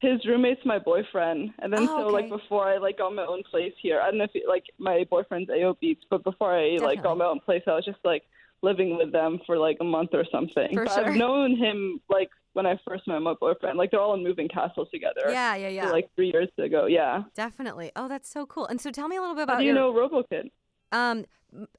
[0.00, 3.42] his roommate's my boyfriend, and then Oh, so like before I like got my own
[3.50, 4.00] place here.
[4.00, 7.16] I don't know if it, like my boyfriend's AO Beats, but before I like got
[7.16, 8.22] my own place, I was just like
[8.62, 10.68] living with them for like a month or something.
[10.74, 11.06] For but sure.
[11.06, 13.76] I've known him like when I first met my boyfriend.
[13.76, 15.24] Like they're all in moving castles together.
[15.28, 15.86] Yeah, yeah, yeah.
[15.86, 16.86] So, like three years ago.
[16.86, 17.24] Yeah.
[17.34, 17.92] Definitely.
[17.94, 18.66] Oh, that's so cool.
[18.66, 20.50] And so tell me a little bit How about do you your know RoboKid?
[20.90, 21.26] Um,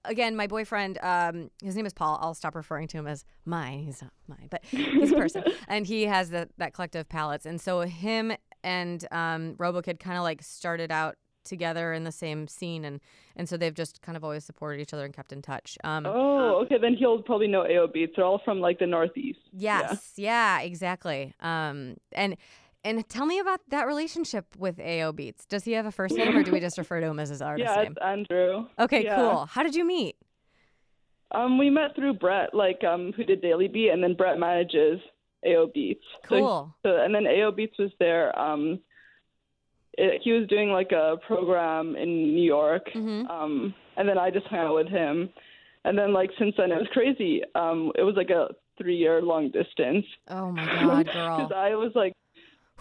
[0.06, 2.20] again, my boyfriend, um, his name is Paul.
[2.22, 3.80] I'll stop referring to him as mine.
[3.80, 7.46] He's not mine, but he's a person, and he has the, that collective palettes.
[7.46, 11.16] And so him and um, RoboKid kind of like started out
[11.48, 13.00] together in the same scene, and
[13.36, 15.78] and so they've just kind of always supported each other and kept in touch.
[15.84, 16.78] Um, Oh, okay.
[16.80, 18.14] Then he'll probably know AO Beats.
[18.16, 19.40] They're all from like the Northeast.
[19.52, 21.34] Yes, yeah, exactly.
[21.40, 22.38] Um, and
[22.84, 25.46] and tell me about that relationship with AO Beats.
[25.46, 27.42] Does he have a first name, or do we just refer to him as his
[27.50, 27.94] artist Yeah, name?
[27.94, 28.68] it's Andrew.
[28.80, 29.16] Okay, yeah.
[29.16, 29.46] cool.
[29.46, 30.16] How did you meet?
[31.36, 35.00] Um, we met through Brett, like um, who did Daily Beat, and then Brett manages
[35.46, 36.04] AO Beats.
[36.24, 36.76] So Cool.
[36.84, 38.38] So, and then AO Beats was there.
[38.40, 38.80] Um,
[39.98, 43.30] it, he was doing like a program in New York, Mhm.
[43.30, 45.30] um, and then I just hung out with him.
[45.86, 47.42] And then like since then it was crazy.
[47.56, 51.38] Um, it was like a three-year long distance Oh my God, girl.
[51.38, 52.14] because I was like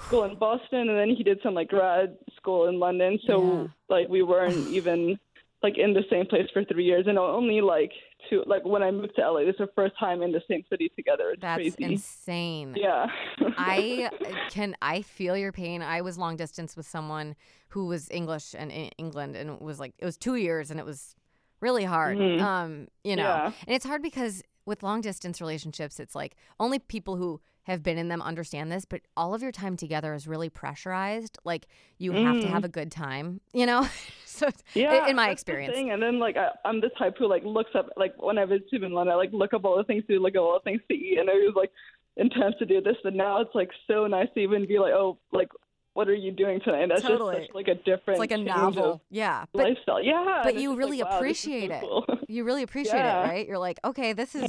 [0.05, 3.19] school in Boston, and then he did some like grad school in London.
[3.27, 3.67] So Yeah.
[3.89, 5.19] like we weren't even
[5.63, 7.93] like in the same place for three years, and only like
[8.29, 8.43] two.
[8.47, 10.91] Like when I moved to LA, this is the first time in the same city
[10.97, 11.31] together.
[11.31, 11.85] It's That's crazy.
[11.85, 12.75] insane.
[12.77, 13.07] Yeah.
[13.57, 14.11] I
[14.51, 15.83] can I feel your pain.
[15.83, 17.37] I was long distance with someone
[17.69, 20.79] who was English and in England and it was like it was 2 years and
[20.81, 21.15] it was
[21.61, 22.19] really hard.
[22.19, 22.41] Mhm.
[22.41, 23.23] Um, you know.
[23.23, 23.47] Yeah.
[23.67, 27.99] And it's hard because with long distance relationships it's like only people who have been
[27.99, 31.37] in them understand this, but all of your time together is really pressurized.
[31.45, 31.67] Like
[31.99, 32.51] you have to Mm.
[32.51, 33.89] have a good time, you know?
[34.25, 35.77] so Yeah, in my the experience.
[35.77, 38.69] And then like I, I'm the type who like looks up like when I visit
[38.73, 40.55] him in London, I like look up all the things to do, look up all
[40.65, 41.73] the things to eat, and I was like
[42.17, 42.97] intense to do this.
[43.03, 45.49] But now it's like so nice to even be like, oh, like
[45.95, 46.83] what are you doing tonight?
[46.83, 47.37] And that's Totally.
[47.37, 49.03] just such like a different It's like a novel.
[49.11, 49.47] Yeah.
[49.53, 50.03] But lifestyle.
[50.03, 51.85] Yeah, but you really like, wow, this is so appreciate it.
[52.29, 53.49] you really appreciate it, right?
[53.49, 54.47] You're like, okay, this is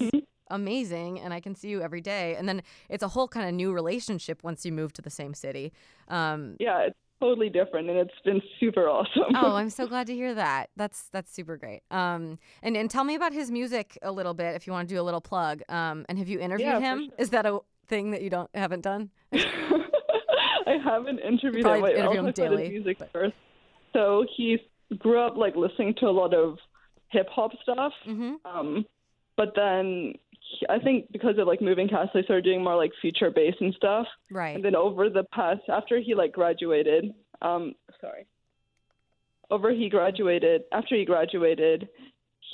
[0.50, 2.36] amazing, and I can see you every day.
[2.36, 5.34] And then it's a whole kind of new relationship once you move to the same
[5.34, 5.74] city.
[6.08, 9.36] Um, yeah, it's totally different, and it's been super awesome.
[9.36, 10.70] oh, I'm so glad to hear that.
[10.76, 11.82] That's that's super great.
[11.92, 14.96] Um, and and tell me about his music a little bit, if you want to
[14.96, 15.62] do a little plug.
[15.70, 17.12] Um, and have you interviewed Yeah, him?
[17.18, 19.10] Is that a thing that you don't haven't done?
[19.34, 21.82] I haven't interviewed him.
[21.82, 23.34] Wait, interview him daily, his music but- first.
[23.94, 24.60] So he
[25.00, 26.58] grew up like listening to a lot of
[27.10, 27.94] hip hop stuff.
[28.08, 28.34] Mm-hmm.
[28.46, 28.86] Um,
[29.38, 30.27] but then he-
[30.70, 33.74] I think because of like moving cast, they started doing more like future bass and
[33.76, 34.08] stuff.
[34.32, 34.56] Right.
[34.56, 38.26] And then over the past, after he like graduated, um, sorry,
[39.50, 41.88] over he graduated, after he graduated,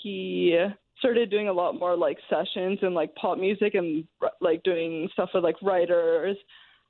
[0.01, 0.57] he
[0.99, 4.05] started doing a lot more like sessions and like pop music and
[4.41, 6.37] like doing stuff with like writers.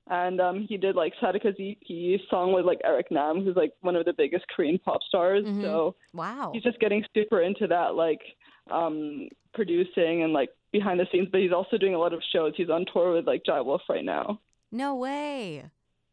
[0.09, 3.95] And um, he did like Sadika's EP song with like Eric Nam, who's like one
[3.95, 5.45] of the biggest Korean pop stars.
[5.45, 5.61] Mhm.
[5.61, 6.51] So wow.
[6.53, 8.21] he's just getting super into that, like
[8.69, 11.29] um, producing and like behind the scenes.
[11.31, 12.51] But he's also doing a lot of shows.
[12.57, 14.41] He's on tour with like Jai Wolf right now.
[14.73, 15.63] No way.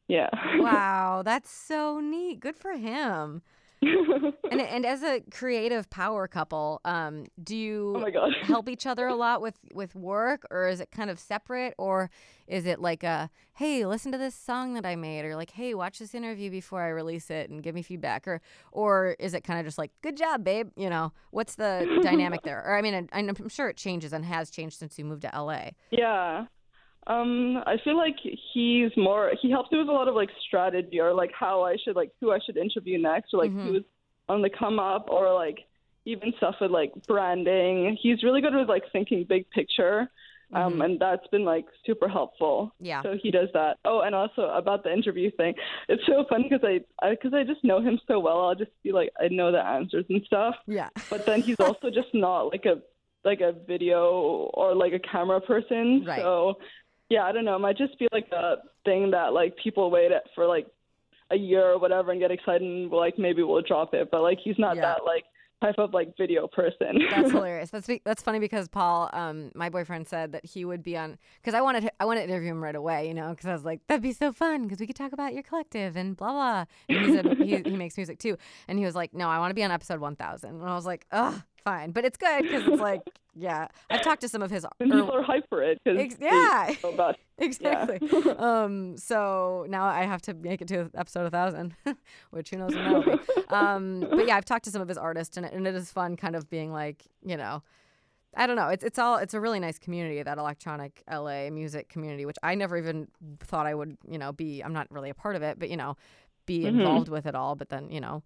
[0.06, 0.30] Yeah.
[0.60, 2.40] Wow, that's so neat.
[2.40, 3.42] Good for him.
[4.50, 8.32] And and as a creative power couple, um, do you oh my god.
[8.42, 12.10] help each other a lot with with work, or is it kind of separate, or
[12.48, 15.72] is it like a hey, listen to this song that I made, or like hey,
[15.74, 18.40] watch this interview before I release it and give me feedback, or
[18.72, 20.70] or is it kind of just like good job, babe?
[20.76, 22.62] You know, what's the dynamic there?
[22.66, 25.30] Or I mean, I- I'm sure it changes and has changed since you moved to
[25.32, 25.70] LA.
[25.90, 26.46] Yeah.
[27.10, 28.16] Um, I feel like
[28.52, 31.76] he's more he helps me with a lot of like strategy or like how I
[31.82, 33.64] should like who I should interview next or like Mhm.
[33.64, 33.84] who's
[34.28, 35.58] on the come up or like
[36.04, 37.96] even stuff with like branding.
[38.00, 40.08] He's really good with like thinking big picture.
[40.52, 40.84] Um, Mhm.
[40.84, 42.74] and that's been like super helpful.
[42.80, 43.02] Yeah.
[43.02, 43.78] So he does that.
[43.84, 45.54] Oh, and also about the interview thing,
[45.88, 48.40] it's so funny because I, I, because I just know him so well.
[48.46, 50.56] I'll just be like, I know the answers and stuff.
[50.66, 50.88] Yeah.
[51.08, 52.82] But then he's also just not like a,
[53.22, 56.04] like a video or like a camera person.
[56.04, 56.20] Right.
[56.20, 56.58] So,
[57.10, 57.56] yeah, I don't know.
[57.56, 60.66] It might just be like a thing that like people wait at for like
[61.30, 64.08] a year or whatever and get excited and like maybe we'll drop it.
[64.10, 64.82] But like he's not Yeah.
[64.82, 65.24] that like
[65.62, 66.98] type of like video person.
[67.10, 67.68] That's hilarious.
[67.70, 71.52] That's that's funny because Paul, um, my boyfriend said that he would be on because
[71.54, 73.80] I wanted I wanted to interview him right away, you know, because I was like
[73.86, 76.64] that'd be so fun because we could talk about your collective and blah blah.
[76.88, 79.50] And he said he, he makes music too, and he was like, no, I want
[79.50, 82.42] to be on episode one thousand, and I was like, ugh, fine, but it's good
[82.42, 83.02] because it's like,
[83.34, 84.66] yeah, I've talked to some of his.
[84.80, 86.72] and people are hype for it Ex- yeah.
[86.84, 88.00] about exactly.
[88.38, 91.74] um, so now I have to make it to episode a thousand,
[92.30, 93.18] which who knows when that'll be.
[93.50, 95.90] Um, but yeah, I've talked to some of his artists, and it, and it is
[95.92, 97.62] fun, kind of being like, you know,
[98.36, 98.68] I don't know.
[98.68, 102.54] It's it's all it's a really nice community, that electronic LA music community, which I
[102.54, 103.08] never even
[103.40, 104.60] thought I would, you know, be.
[104.62, 105.96] I'm not really a part of it, but you know,
[106.46, 106.68] be Mhm.
[106.68, 107.56] involved with it all.
[107.56, 108.22] But then you know,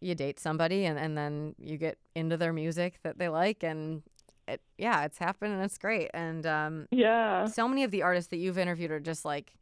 [0.00, 4.02] you date somebody, and and then you get into their music that they like, and
[4.46, 6.10] it yeah, it's happened, and it's great.
[6.14, 7.46] And um, yeah.
[7.46, 9.52] so many of the artists that you've interviewed are just like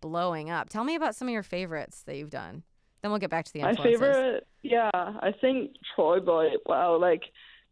[0.00, 0.68] blowing up.
[0.68, 2.62] Tell me about some of your favorites that you've done.
[3.02, 6.56] Then we'll get back to the My favorite, yeah, I think TroyBoi.
[6.66, 7.22] Wow, like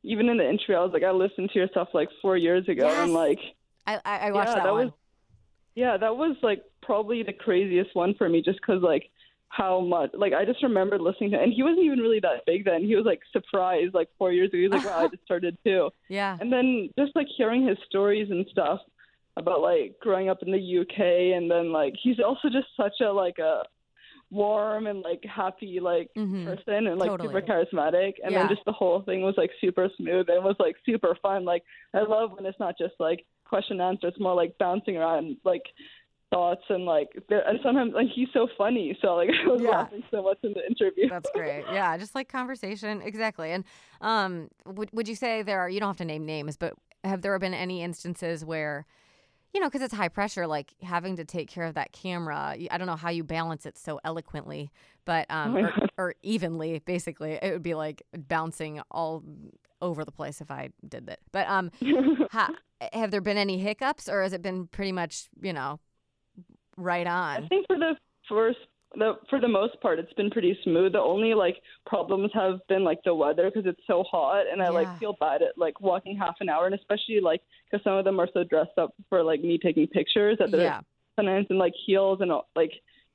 [0.02, 2.68] even in the intro, I was like, I listened to your stuff like four years
[2.68, 3.40] ago, and like,
[3.86, 4.86] I, I, I watched yeah, that, that one.
[4.86, 4.94] was,
[5.74, 9.10] yeah, that was like probably the craziest one for me, just because like
[9.50, 12.64] how much, like I just remembered listening to, and he wasn't even really that big
[12.64, 12.84] then.
[12.84, 14.58] He was like surprised, like four years ago.
[14.58, 16.36] He was like, wow, I just started too, yeah.
[16.40, 18.80] and then just like hearing his stories and stuff
[19.36, 23.10] about like growing up in the UK, and then like he's also just such a
[23.10, 23.62] like a
[24.30, 26.44] warm and like happy like Mhm.
[26.44, 27.28] person and like Totally.
[27.28, 28.40] super charismatic and Yeah.
[28.40, 31.64] then just the whole thing was like super smooth and was like super fun like
[31.94, 35.38] i love when it's not just like question and answer it's more like bouncing around
[35.44, 35.62] like
[36.30, 39.70] thoughts and like and sometimes like he's so funny so like i was Yeah.
[39.70, 41.64] laughing so much in the interview That's great.
[41.72, 43.00] Yeah, just like conversation.
[43.02, 43.50] Exactly.
[43.52, 43.64] And
[44.02, 47.22] um, would, would you say there are, you don't have to name names, but have
[47.22, 48.84] there been any instances where,
[49.54, 52.56] you know, because it's high pressure, like having to take care of that camera.
[52.70, 54.70] i don't know how you balance it so eloquently,
[55.06, 59.22] but um, Oh or, or evenly, basically, it would be like bouncing all
[59.80, 61.20] over the place if I did that.
[61.32, 61.70] But um,
[62.32, 62.50] ha,
[62.92, 65.80] have there been any hiccups, or has it been pretty much, you know,
[66.78, 67.44] right on.
[67.44, 67.92] i think for the
[68.28, 68.58] first
[68.94, 72.84] the for the most part it's been pretty smooth the only like problems have been
[72.84, 74.70] like the weather because it's so hot and i Yeah.
[74.70, 78.04] like feel bad at like walking half an hour and especially like because some of
[78.06, 80.80] them are so dressed up for like me taking pictures that they're Yeah.
[81.16, 82.72] sometimes in like heels and like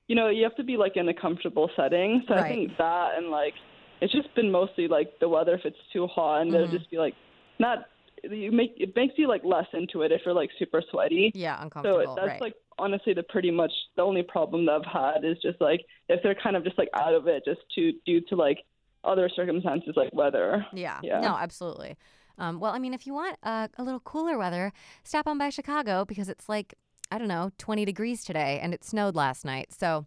[0.08, 2.46] you know you have to be like in a comfortable setting so Right.
[2.46, 3.54] i think that and like
[4.02, 6.56] it's just been mostly like the weather if it's too hot and Mhm.
[6.56, 7.16] it'll just be like
[7.60, 7.86] not
[8.24, 11.62] you make it makes you like less into it if you're like super sweaty Yeah,
[11.62, 12.06] uncomfortable.
[12.06, 12.42] so that's right.
[12.42, 16.22] like honestly the pretty much the only problem that I've had is just like if
[16.24, 18.60] they're kind of just like out of it just to due to like
[19.04, 20.66] other circumstances like weather.
[20.74, 21.00] Yeah.
[21.04, 21.20] Yeah.
[21.20, 21.96] No, absolutely.
[22.38, 24.72] Um, well, I mean, if you want uh, a little cooler weather,
[25.04, 26.74] stop on by Chicago because it's like,
[27.12, 29.72] I don't know, 20 degrees today and it snowed last night.
[29.78, 30.06] So,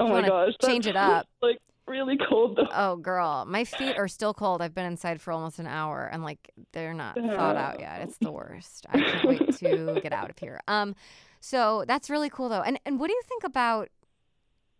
[0.00, 1.26] Oh my gosh, change it up.
[1.42, 2.68] Like really cold though.
[2.74, 4.60] oh, girl, my feet are still cold.
[4.60, 8.02] I've been inside for almost an hour and like they're not thawed out yet.
[8.02, 8.86] It's the worst.
[8.90, 10.60] I can't wait to get out of here.
[10.68, 10.94] Um,
[11.40, 12.62] so that's really cool though.
[12.62, 13.88] And and what do you think about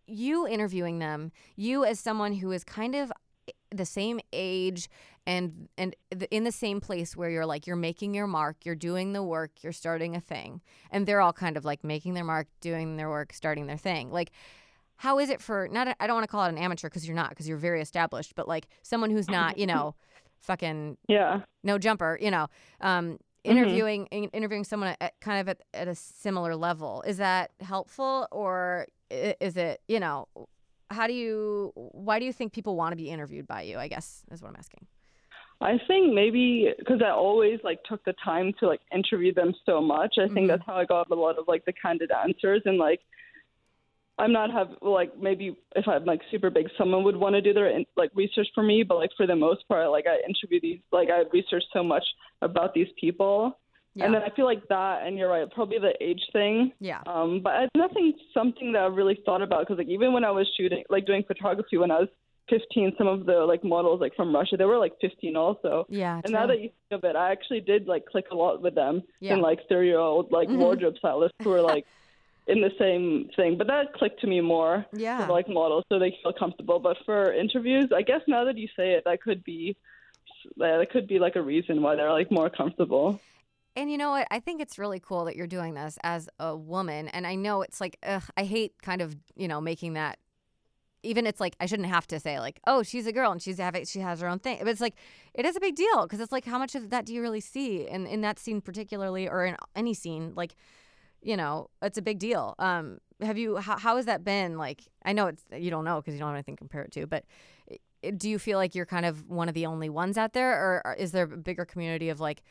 [0.05, 1.31] you interviewing them?
[1.55, 3.11] You as someone who is kind of
[3.71, 4.89] the same age
[5.27, 5.95] and and
[6.31, 9.51] in the same place where you're like you're making your mark, you're doing the work,
[9.61, 10.61] you're starting a thing.
[10.91, 14.11] And they're all kind of like making their mark, doing their work, starting their thing.
[14.11, 14.31] Like
[14.97, 17.15] how is it for not I don't want to call it an amateur because you're
[17.15, 19.95] not because you're very established, but like someone who's not, you know,
[20.41, 21.41] fucking Yeah.
[21.63, 22.47] no jumper, you know,
[22.81, 27.03] um, interviewing in- interviewing someone at kind of at, at a similar level.
[27.07, 30.27] Is that helpful or is it, you know,
[30.91, 33.77] how do you why do you think people want to be interviewed by you?
[33.77, 34.85] I guess is what I'm asking.
[35.61, 39.81] I think maybe because I always like took the time to like interview them so
[39.81, 40.15] much.
[40.17, 40.47] I think Mhm.
[40.47, 43.01] that's how I got a lot of like the candid answers and like
[44.19, 47.53] I'm not have like maybe if I'm like super big, someone would want to do
[47.53, 50.59] their in, like research for me, but like for the most part, like I interview
[50.61, 52.05] these like I research so much
[52.41, 53.57] about these people,
[53.95, 54.05] Yeah.
[54.05, 56.73] and then I feel like that, and you're right, probably the age thing.
[56.79, 57.01] yeah.
[57.07, 60.31] Um, but it's nothing something that I really thought about because like even when I
[60.31, 62.09] was shooting like doing photography when I was
[62.49, 65.85] 15, some of the like models like from Russia they were like 15 also.
[65.87, 66.19] Yeah.
[66.23, 68.73] And now that you think of it, I actually did like click a lot with
[68.73, 69.33] them Yeah.
[69.33, 70.57] and like 30 year old like Mhm.
[70.57, 71.85] wardrobe stylists who were like
[72.49, 73.57] in the same thing.
[73.57, 75.25] But that clicked to me more yeah.
[75.25, 76.79] for like models so they feel comfortable.
[76.79, 79.77] But for interviews, I guess now that you say it, that could be
[80.57, 83.19] that could be like a reason why they're like more comfortable.
[83.75, 84.27] And you know what?
[84.31, 87.07] I think it's really cool that you're doing this as a woman.
[87.09, 90.17] And I know it's like, ugh, I hate kind of, you know, making that.
[91.01, 93.57] Even it's like I shouldn't have to say like, oh, she's a girl and she's
[93.57, 94.57] having she has her own thing.
[94.59, 94.95] But it's like
[95.33, 97.39] it is a big deal because it's like how much of that do you really
[97.39, 100.55] see in in that scene particularly or in any scene like,
[101.21, 102.55] you know, it's a big deal.
[102.59, 104.81] Um, have you how how has that been like?
[105.03, 107.07] I know it's you don't know because you don't have anything to compare it to,
[107.07, 107.25] but.
[108.15, 110.53] Do you feel like you're kind of one of the only ones out there,
[110.85, 112.43] or is there a bigger community of like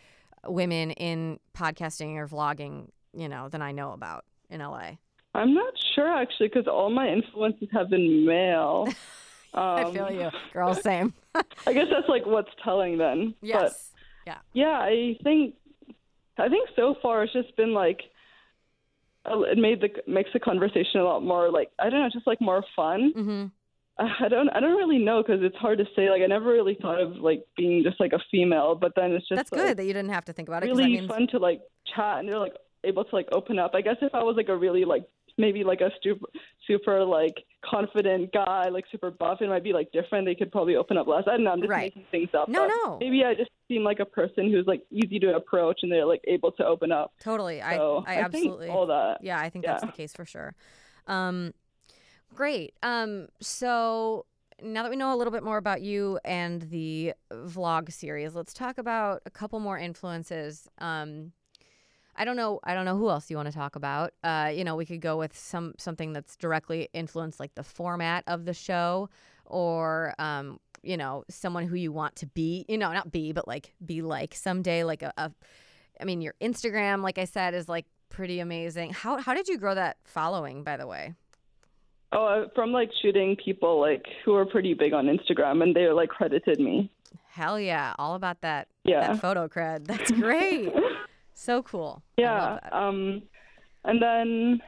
[0.46, 4.92] women in podcasting or vlogging, you know, than I know about in LA.
[5.34, 8.86] I'm not sure actually because all my influences have been male.
[8.88, 8.94] Um,
[9.54, 10.74] I feel you, girl.
[10.74, 11.14] Same.
[11.66, 13.34] I guess that's like what's telling then.
[13.40, 13.90] But yes.
[14.26, 15.54] yeah, Yeah, I think
[16.38, 18.00] I think so far it's just been like
[19.44, 22.40] it made the makes the conversation a lot more like I don't know, just like
[22.40, 23.12] more fun.
[23.14, 23.44] hmm
[23.98, 26.08] I don't I don't really know because it's hard to say.
[26.08, 29.28] Like I never really thought of like being just like a female, but then it's
[29.28, 30.66] just That's like, good that you didn't have to think about it.
[30.66, 31.60] really means, fun to like
[31.96, 33.72] chat and they're like able to like open up.
[33.74, 35.04] I guess if I was like a really like
[35.36, 36.26] maybe like a super
[36.68, 37.34] super like
[37.68, 40.24] confident guy, like super buff, it might be like different.
[40.26, 41.24] They could probably open up less.
[41.26, 41.50] I don't know.
[41.50, 41.92] I'm just Right.
[41.96, 42.48] making things up.
[42.48, 42.98] No, no.
[43.00, 46.20] Maybe I just seem like a person who's like easy to approach and they're like
[46.28, 47.12] able to open up.
[47.20, 47.58] totally.
[47.60, 48.66] So I, I absolutely.
[48.66, 49.18] think all that.
[49.22, 50.54] Yeah, I think that's the case for sure.
[51.08, 51.52] Um,
[52.34, 52.74] great.
[52.82, 54.26] Um, so
[54.62, 58.52] now that we know a little bit more about you and the vlog series, let's
[58.52, 60.68] talk about a couple more influences.
[60.78, 61.32] Um,
[62.18, 62.58] I don't know.
[62.64, 64.12] I don't know who else you want to talk about.
[64.24, 68.24] Uh, you know, we could go with some something that's directly influenced, like the format
[68.26, 69.08] of the show,
[69.46, 72.64] or um, you know, someone who you want to be.
[72.68, 74.82] You know, not be, but like be like someday.
[74.84, 75.30] Like a, a
[76.00, 78.90] I mean, your Instagram, like I said, is like pretty amazing.
[78.94, 81.14] How how did you grow that following, by the way?
[82.10, 85.88] Oh, uh, from like shooting people like who are pretty big on Instagram and they
[85.88, 86.90] like credited me.
[87.28, 89.06] Hell yeah, all about that Yeah.
[89.06, 89.86] that photo cred.
[89.86, 90.72] That's great.
[91.38, 92.02] So cool.
[92.16, 92.58] Yeah.
[92.72, 93.22] Um,
[93.84, 94.60] and then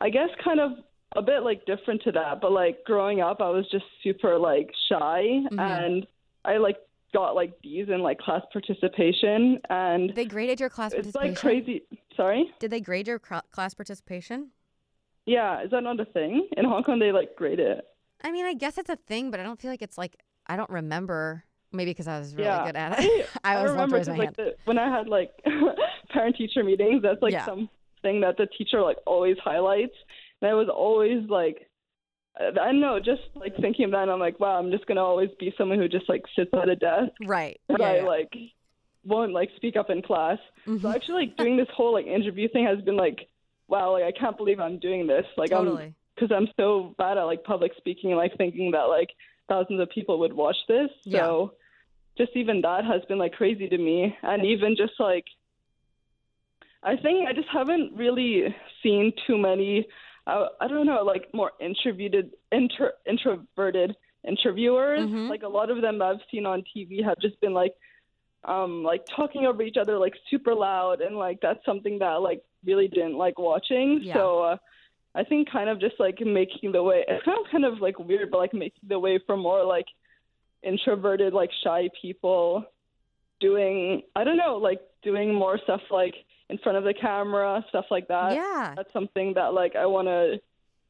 [0.00, 0.72] I guess kind of
[1.16, 4.70] a bit like different to that, but like growing up, I was just super like
[4.88, 5.58] shy, Mhm.
[5.58, 6.06] and
[6.44, 6.76] I like
[7.14, 11.32] got like D's in like class participation, and They graded your class it's participation.
[11.32, 11.82] It's like crazy.
[12.16, 12.50] Sorry.
[12.58, 14.50] Did they grade your class participation?
[15.26, 16.98] Yeah, is that not a thing in Hong Kong?
[16.98, 17.84] They like grade it.
[18.24, 20.16] I mean, I guess it's a thing, but I don't feel like it's like
[20.46, 21.44] I don't remember.
[21.70, 22.64] Maybe because I was really Yeah.
[22.64, 23.28] good at it.
[23.44, 24.36] I, love remember raise my 'cause, hand.
[24.38, 25.32] like the, when I had like
[26.18, 27.44] parent teacher meetings, that's like Yeah.
[27.46, 29.94] something that the teacher like always highlights.
[30.40, 31.58] And I was always like,
[32.40, 35.30] I don't know, just like thinking of that, I'm like, wow, I'm just gonna always
[35.38, 37.60] be someone who just like sits at a desk, right.
[37.68, 38.02] but Yeah, I yeah.
[38.04, 38.32] like
[39.04, 40.38] won't like speak up in class.
[40.66, 40.82] Mhm.
[40.82, 43.18] So actually, like doing this whole like interview thing has been like,
[43.68, 45.26] wow, like I can't believe I'm doing this.
[45.36, 45.94] Like I'm totally.
[46.14, 49.10] because I'm so bad at like public speaking, and like thinking that like
[49.48, 50.90] thousands of people would watch this.
[51.04, 51.20] Yeah.
[51.24, 51.52] So
[52.16, 55.24] just even that has been like crazy to me, and even just like
[56.82, 59.86] I think I just haven't really seen too many.
[60.26, 63.96] I, I don't know, like more introverted, inter, introverted
[64.26, 65.00] interviewers.
[65.00, 65.28] Mhm.
[65.28, 67.74] Like a lot of them I've seen on TV have just been like,
[68.44, 72.16] um, like talking over each other like super loud, and like that's something that I,
[72.16, 74.00] like really didn't like watching.
[74.02, 74.14] Yeah.
[74.14, 74.42] So.
[74.42, 74.56] Uh,
[75.14, 77.98] I think kind of just like making the way it's kind of kind of like
[77.98, 79.86] weird, but like making the way for more like
[80.62, 82.64] introverted, like shy people
[83.40, 86.14] doing I don't know, like doing more stuff like
[86.50, 88.34] in front of the camera, stuff like that.
[88.34, 88.74] yeah.
[88.76, 90.40] That's something that like I want to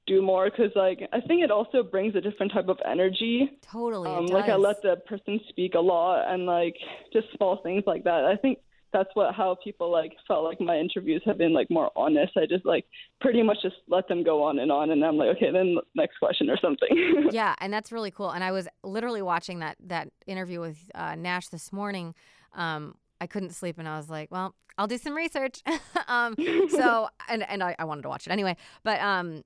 [0.07, 3.51] do more because like I think it also brings a different type of energy.
[3.71, 4.11] Totally.
[4.11, 6.77] Um, like I let the person speak a lot and like
[7.13, 8.25] just small things like that.
[8.25, 8.59] I think
[8.93, 12.37] that's what how people like felt like my interviews have been like more honest.
[12.37, 12.87] I just like
[13.21, 16.19] pretty much just let them go on and on and I'm like, okay, then next
[16.19, 17.29] question or something.
[17.31, 18.31] yeah, and that's really cool.
[18.31, 22.15] And I was literally watching that that interview with uh, Gnash this morning.
[22.55, 25.63] Um, I couldn't sleep, and I was like, "Well, I'll do some research."
[26.09, 26.35] um,
[26.71, 29.43] so, and and I, I wanted to watch it anyway, but um,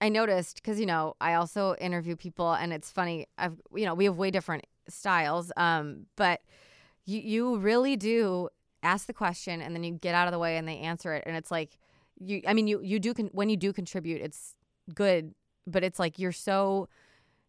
[0.00, 3.26] I noticed because you know I also interview people, and it's funny.
[3.38, 6.40] I've you know we have way different styles, um, but
[7.04, 8.48] you you really do
[8.82, 11.24] ask the question, and then you get out of the way, and they answer it,
[11.26, 11.78] and it's like
[12.18, 12.42] you.
[12.46, 14.54] I mean, you you do con- when you do contribute, it's
[14.94, 15.34] good,
[15.66, 16.88] but it's like you're so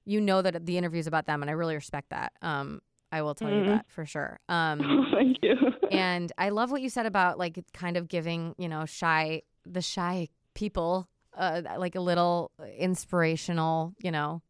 [0.06, 2.34] you know that the interview is about them, and I really respect that.
[2.42, 2.82] Um,
[3.12, 3.66] I will tell you Mhm.
[3.68, 4.40] that for sure.
[4.50, 5.56] Um, Thank you.
[5.92, 9.82] and I love what you said about like kind of giving you know shy the
[9.82, 11.08] shy people
[11.38, 14.42] uh, like a little inspirational you know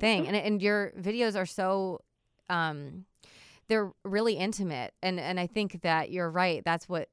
[0.00, 2.00] thing and and your videos are so
[2.48, 3.04] um
[3.68, 7.08] they're really intimate and and I think that you're right that's what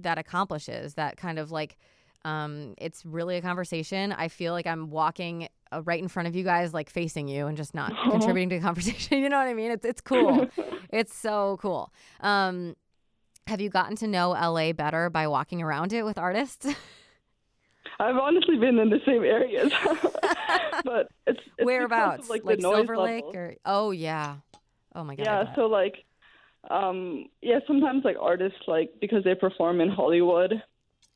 [0.00, 1.76] that accomplishes that kind of like
[2.24, 4.12] um it's really a conversation.
[4.12, 7.46] I feel like I'm walking uh, right in front of you guys like facing you
[7.46, 9.18] and just not contributing to the conversation.
[9.22, 9.70] You know what I mean?
[9.70, 10.48] It's it's cool.
[10.90, 11.92] It's so cool.
[12.20, 12.76] Um
[13.46, 16.66] have you gotten to know LA better by walking around it with artists?
[17.98, 19.72] I've honestly been in the same areas,
[20.84, 24.36] but it's, it's whereabouts of, like, like the noise Silver Lake or oh yeah.
[24.94, 26.04] Oh my god yeah so like
[26.70, 30.62] um yeah sometimes like artists like because they perform in hollywood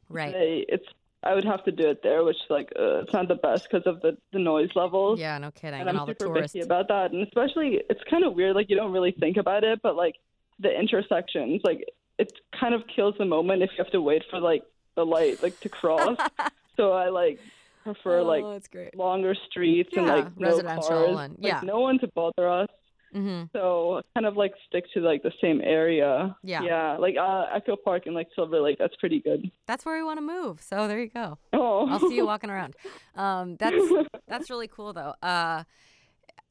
[0.08, 0.32] right.
[0.32, 0.84] they it's
[1.22, 3.86] i would have to do it there which like uh, it's not the best because
[3.86, 5.18] of the the noise levels.
[5.18, 5.80] Yeah no kidding.
[5.80, 6.52] And and, i'm all the super tourists.
[6.54, 9.64] picky about that and especially it's kind of weird like you don't really think about
[9.64, 10.16] it but like
[10.60, 11.84] the intersections like
[12.18, 14.64] it kind of kills the moment if you have to wait for like
[14.96, 16.16] the light like to cross.
[16.76, 17.40] So i like
[17.82, 18.96] prefer like oh, great.
[18.96, 21.08] longer streets and like no residential cars.
[21.08, 21.60] and- like, yeah.
[21.64, 22.68] no one to bother us
[23.14, 23.44] mm-hmm.
[23.52, 26.36] so kind of like stick to like the same area.
[26.42, 26.62] Yeah.
[26.62, 26.96] Yeah.
[26.98, 29.50] Like uh, Echo Park and like Silver Lake, that's pretty good.
[29.66, 31.86] that's where we want to move so there you go Oh.
[31.88, 32.74] I'll see you walking around
[33.14, 33.76] um that's
[34.28, 35.64] that's really cool though uh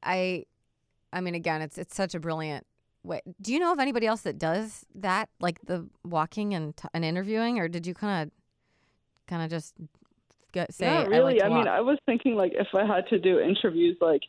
[0.03, 0.45] I
[1.11, 2.65] I mean again it's it's such a brilliant
[3.03, 6.87] way do you know of anybody else that does that like the walking and t-
[6.93, 8.31] and interviewing or did you kind of
[9.27, 9.73] kind of just
[10.53, 11.33] get, say Not I really.
[11.33, 11.67] like to I, mean.
[11.67, 14.21] I was thinking like if I had to do interviews, like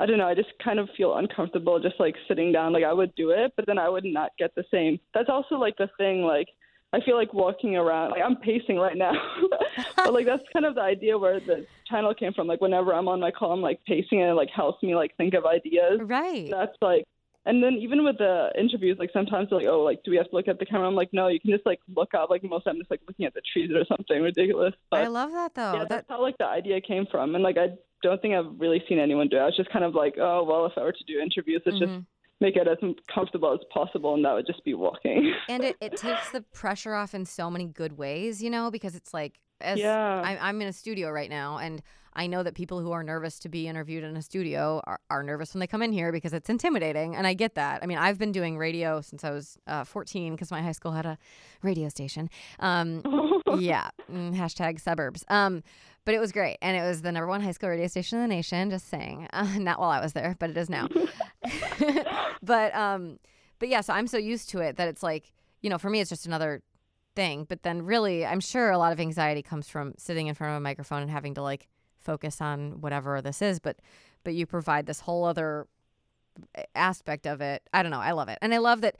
[0.00, 2.72] I don't know, I just kind of feel uncomfortable just like sitting down.
[2.72, 4.98] Like I would do it, but then I would not get the same.
[5.12, 6.22] That's also like the thing.
[6.22, 6.48] Like
[6.94, 8.12] I feel like walking around.
[8.12, 9.12] Like I'm pacing right now,
[9.96, 12.46] but like that's kind of the idea where the channel came from.
[12.46, 15.14] Like whenever I'm on my call, I'm like pacing, and it like helps me like
[15.18, 16.00] think of ideas.
[16.00, 17.04] right that's like
[17.46, 20.28] and then even with the interviews like sometimes they're like oh like do we have
[20.28, 20.86] to look at the camera?
[20.86, 22.90] I'm like no you can just like look up like most of the time just
[22.90, 24.74] like looking at the trees or something ridiculous.
[24.92, 25.72] I love that though.
[25.72, 27.34] yeah that that's how like the idea came from.
[27.34, 27.68] And like i
[28.02, 29.40] don't think i've really seen anyone do it.
[29.40, 31.78] I was just kind of like oh well if i were to do interviews let's
[31.78, 32.06] just mhm.
[32.40, 32.78] make it as
[33.12, 35.32] comfortable as possible and that would just be walking.
[35.48, 38.94] And it, it takes the pressure off in so many good ways, you know, because
[38.94, 40.22] it's like as Yeah.
[40.24, 41.82] I'm, I'm in a studio right now, and
[42.12, 45.22] I know that people who are nervous to be interviewed in a studio are, are
[45.22, 47.82] nervous when they come in here because it's intimidating, and I get that.
[47.82, 50.92] I mean, I've been doing radio since I was uh, 14 because my high school
[50.92, 51.18] had a
[51.62, 52.28] radio station.
[52.58, 53.02] Um,
[53.58, 55.24] yeah, mm, hashtag suburbs.
[55.28, 55.62] Um,
[56.04, 58.28] but it was great, and it was the number one high school radio station in
[58.28, 58.70] the nation.
[58.70, 60.88] Just saying, uh, not while I was there, but it is now.
[62.42, 63.18] but um,
[63.58, 66.00] but yeah, so I'm so used to it that it's like you know, for me,
[66.00, 66.62] it's just another
[67.14, 67.44] thing.
[67.48, 70.56] But then, really, I'm sure a lot of anxiety comes from sitting in front of
[70.56, 71.68] a microphone and having to like
[72.00, 73.58] focus on whatever this is.
[73.60, 73.76] But
[74.24, 75.66] but you provide this whole other
[76.74, 77.62] aspect of it.
[77.72, 78.00] I don't know.
[78.00, 78.96] I love it, and I love that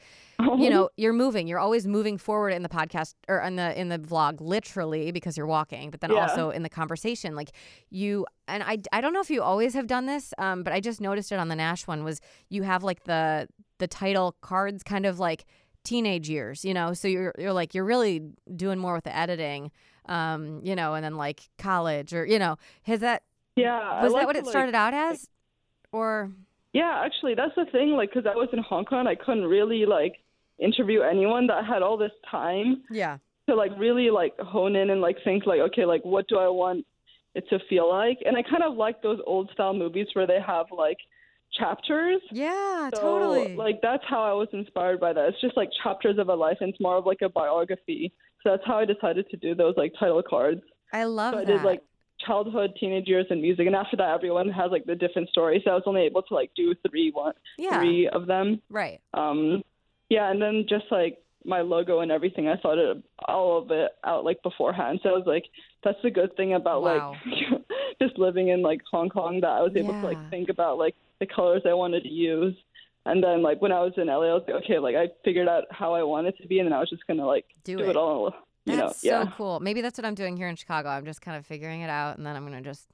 [0.59, 3.89] you know you're moving you're always moving forward in the podcast or in the in
[3.89, 6.23] the vlog literally because you're walking but then Yeah.
[6.23, 7.53] also in the conversation like
[7.89, 10.81] you and I, I don't know if you always have done this um but i
[10.81, 13.49] just noticed it on the Gnash one was you have like the
[13.79, 15.45] the title cards kind of like
[15.85, 18.21] teenage years you know so you're you're like you're really
[18.57, 19.71] doing more with the editing
[20.11, 23.23] um you know and then like college or you know has that
[23.57, 25.29] yeah was like that what it like- started out as
[25.93, 26.31] or
[26.73, 27.91] Yeah, actually, that's the thing.
[27.91, 30.15] Like, because I was in Hong Kong, I couldn't really like
[30.61, 35.01] interview anyone that had all this time yeah to like really like hone in and
[35.01, 36.87] like think like, okay, like what do I want
[37.35, 38.19] it to feel like?
[38.25, 40.99] And I kind of like those old style movies where they have like
[41.59, 42.21] chapters.
[42.31, 45.29] yeah So, totally Like that's how I was inspired by that.
[45.31, 48.13] It's just like chapters of a life, and it's more of like a biography.
[48.43, 50.63] So that's how I decided to do those like title cards.
[50.93, 51.83] i love So I that did like
[52.27, 55.63] childhood, teenage years, and music, and after that, everyone has like the different stories.
[55.65, 58.61] So I was only able to like do three one yeah three of them.
[58.71, 59.63] right Um,
[60.09, 63.93] yeah, and then just like my logo and everything, I thought it all of it
[64.05, 65.01] out like beforehand.
[65.03, 65.45] So I was like,
[65.85, 67.13] that's the good thing about Wow.
[67.25, 67.63] like
[68.03, 70.95] just living in like Hong Kong that I was able to like think about like
[71.21, 72.57] the colors I wanted to use.
[73.07, 75.49] And then like when I was in LA, I was like, okay, like I figured
[75.49, 77.85] out how I wanted to be, and then I was just gonna like Do do
[77.85, 77.91] it.
[77.91, 78.33] it all.
[78.67, 79.25] You That's know, yeah.
[79.25, 79.61] so cool.
[79.61, 80.91] Maybe that's what I'm doing here in Chicago.
[80.91, 82.87] I'm just kind of figuring it out, and then I'm gonna just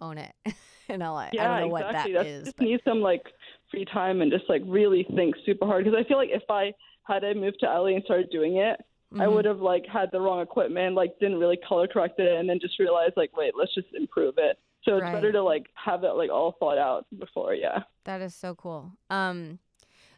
[0.00, 0.32] own it
[0.88, 1.30] in LA.
[1.32, 2.14] Yeah, I don't know exactly.
[2.14, 2.44] what that That's is.
[2.44, 3.24] just but- need some like
[3.70, 6.72] free time and just like really think super hard because I feel like if I
[7.02, 8.80] had I moved to LA and started doing it,
[9.14, 9.32] I Mhm.
[9.34, 12.60] would have like had the wrong equipment, like didn't really color correct it, and then
[12.60, 14.58] just realized like, wait, let's just improve it.
[14.88, 15.12] So it's Right.
[15.12, 17.54] better to like have it like all thought out before.
[17.54, 17.82] Yeah.
[18.04, 18.92] That is so cool.
[19.10, 19.58] Um,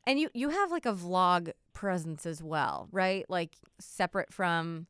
[0.06, 3.24] and you you have like a vlog presence as well, right?
[3.28, 4.86] Like separate from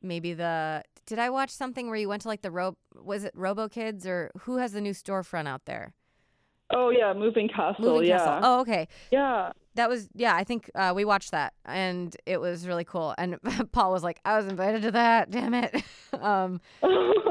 [0.00, 0.82] maybe the.
[1.04, 2.76] Did I watch something where you went to like the ro?
[2.94, 5.92] Was it Robo Kids or who has the new storefront out there?
[6.70, 7.84] Oh yeah, moving castle.
[7.84, 8.18] Moving yeah.
[8.18, 8.40] Castle.
[8.42, 8.88] Oh, okay.
[9.10, 9.52] Yeah.
[9.74, 10.34] That was yeah.
[10.34, 13.14] I think uh, we watched that and it was really cool.
[13.18, 13.38] And
[13.72, 15.30] Paul was like, "I was invited to that.
[15.30, 15.82] Damn it."
[16.20, 16.60] um,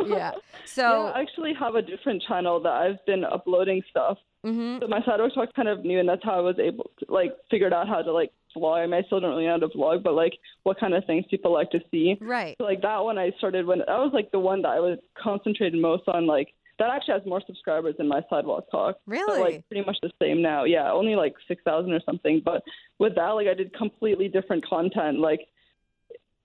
[0.05, 0.31] yeah.
[0.63, 0.83] So.
[0.83, 4.17] yeah, I actually have a different channel that I've been uploading stuff.
[4.45, 4.79] mhm.
[4.79, 7.33] So my Sidewalk Talk's kind of new, and that's how I was able to like
[7.49, 8.83] figured out how to like vlog.
[8.83, 10.33] I, mean, I still don't really know how to vlog, but like
[10.63, 12.15] what kind of things people like to see.
[12.21, 12.55] Right.
[12.57, 14.99] So like that one I started when that was like the one that I was
[15.21, 16.25] concentrated most on.
[16.25, 18.95] Like that actually has more subscribers than my Sidewalk Talk.
[18.95, 19.39] So Really?
[19.39, 20.63] like pretty much the same now.
[20.65, 22.41] Yeah, only like six thousand or something.
[22.43, 22.63] But
[22.99, 25.19] with that, like I did completely different content.
[25.19, 25.41] Like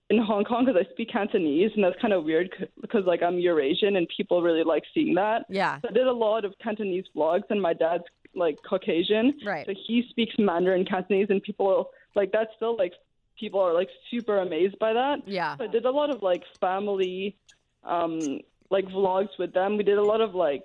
[0.08, 2.48] in Hong Kong, because I speak Cantonese, and that's kind of weird
[2.80, 5.46] because like I'm Eurasian and people really like seeing that.
[5.48, 5.80] yeah.
[5.80, 9.64] So I did a lot of Cantonese vlogs, and my dad's like Caucasian, Right.
[9.66, 12.92] so he speaks Mandarin Cantonese, and people like that's still like
[13.40, 15.26] people are like super amazed by that.
[15.26, 15.56] Yeah.
[15.56, 17.36] So I did a lot of like family,
[17.84, 18.40] um,
[18.70, 19.76] like vlogs with them.
[19.76, 20.64] We did a lot of like,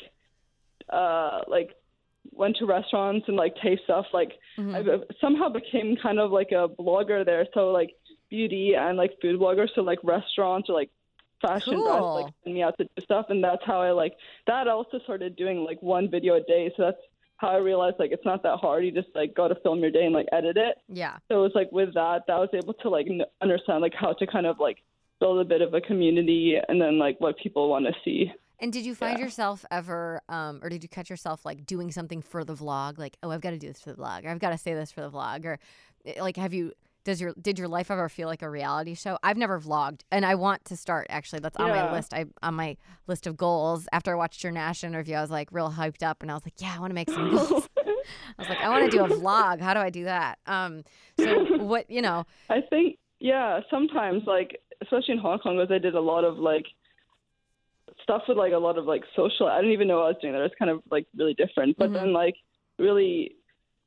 [0.89, 1.71] uh, like
[2.31, 4.05] went to restaurants and like taste stuff.
[4.13, 4.75] Like Mhm.
[4.75, 7.47] I somehow became kind of like a blogger there.
[7.53, 7.95] So like
[8.29, 9.67] beauty and like food blogger.
[9.73, 10.89] So like restaurants or like
[11.41, 14.15] fashion brands like send me out to do stuff, and that's how I like
[14.47, 14.67] that.
[14.67, 16.71] I also started doing like one video a day.
[16.77, 17.01] So that's
[17.37, 18.85] how I realized like it's not that hard.
[18.85, 20.77] You just like got to film your day and like edit it.
[20.87, 21.17] Yeah.
[21.27, 23.95] So it was like with that, that I was able to like n- understand like
[23.95, 24.83] how to kind of like
[25.21, 28.29] build a bit of a community and then like what people want to see.
[28.59, 29.25] And did you find Yeah.
[29.25, 32.97] yourself ever, um, or did you catch yourself like doing something for the vlog?
[32.99, 34.73] Like, oh, I've got to do this for the vlog, or I've got to say
[34.73, 35.57] this for the vlog, or
[36.05, 36.73] eh, like, have you?
[37.03, 39.17] Does your did your life ever feel like a reality show?
[39.23, 41.07] I've never vlogged, and I want to start.
[41.09, 42.13] Actually, that's on my list.
[42.13, 43.87] I on my list of goals.
[43.91, 46.45] After I watched your Gnash interview, I was like real hyped up, and I was
[46.45, 47.67] like, yeah, I want to make some goals.
[47.75, 47.93] I
[48.37, 49.61] was like, I want to do a vlog.
[49.61, 50.37] How do I do that?
[50.45, 50.83] Um,
[51.19, 52.25] so what you know?
[52.51, 56.37] I think yeah, sometimes like especially in Hong Kong, because I did a lot of
[56.37, 56.65] like
[58.03, 59.47] stuff with like a lot of like social.
[59.47, 60.41] I didn't even know I was doing that.
[60.43, 61.77] It's kind of like really different.
[61.77, 61.93] But Mhm.
[61.93, 62.35] then like
[62.79, 63.35] really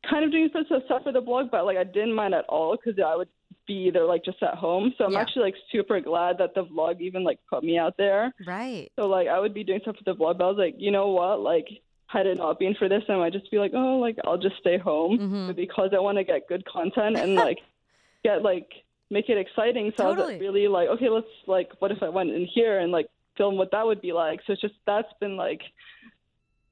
[0.09, 2.77] kind of doing some stuff for the blog, but like I didn't mind at all
[2.77, 3.29] because I would
[3.67, 4.95] be either like just at home.
[4.97, 5.21] So I'm Yeah.
[5.21, 8.33] actually like super glad that the vlog even like put me out there.
[8.47, 8.91] Right.
[8.97, 10.91] So like I would be doing stuff for the vlog, but I was like, you
[10.91, 11.41] know what?
[11.41, 11.67] Like
[12.07, 14.59] had it not been for this, I might just be like, oh, like I'll just
[14.59, 15.57] stay home Mhm.
[15.57, 17.59] Because I want to get good content and like
[18.23, 18.69] get like
[19.15, 19.93] make it exciting.
[19.97, 22.91] So I was really like, okay, let's like, what if I went in here and
[22.91, 23.07] like
[23.39, 24.41] film what that would be like?
[24.45, 25.61] So it's just that's been like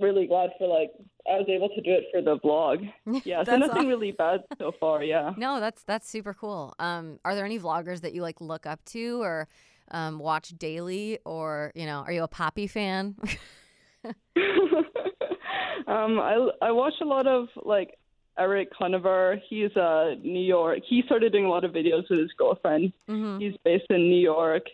[0.01, 0.90] really glad for like
[1.24, 2.93] I was able to do it for the vlog.
[3.24, 5.05] Yeah, so nothing aw- really bad so far.
[5.05, 5.32] Yeah.
[5.38, 6.74] No, that's that's super cool.
[6.80, 9.47] Um, are there any vloggers that you like look up to or
[9.93, 13.14] um, watch daily, or you know, are you a Poppy fan?
[14.05, 14.14] um,
[16.18, 17.97] I I watch a lot of like
[18.39, 19.39] Eric Conover.
[19.49, 20.78] He's uh New York.
[20.89, 22.93] He started doing a lot of videos with his girlfriend.
[23.09, 24.64] hmm He's based in New York.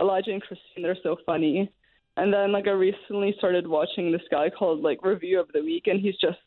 [0.00, 1.70] Elijah and Christine, they're so funny.
[2.16, 5.86] And then like I recently started watching this guy called like Review of the Week,
[5.86, 6.38] and he's just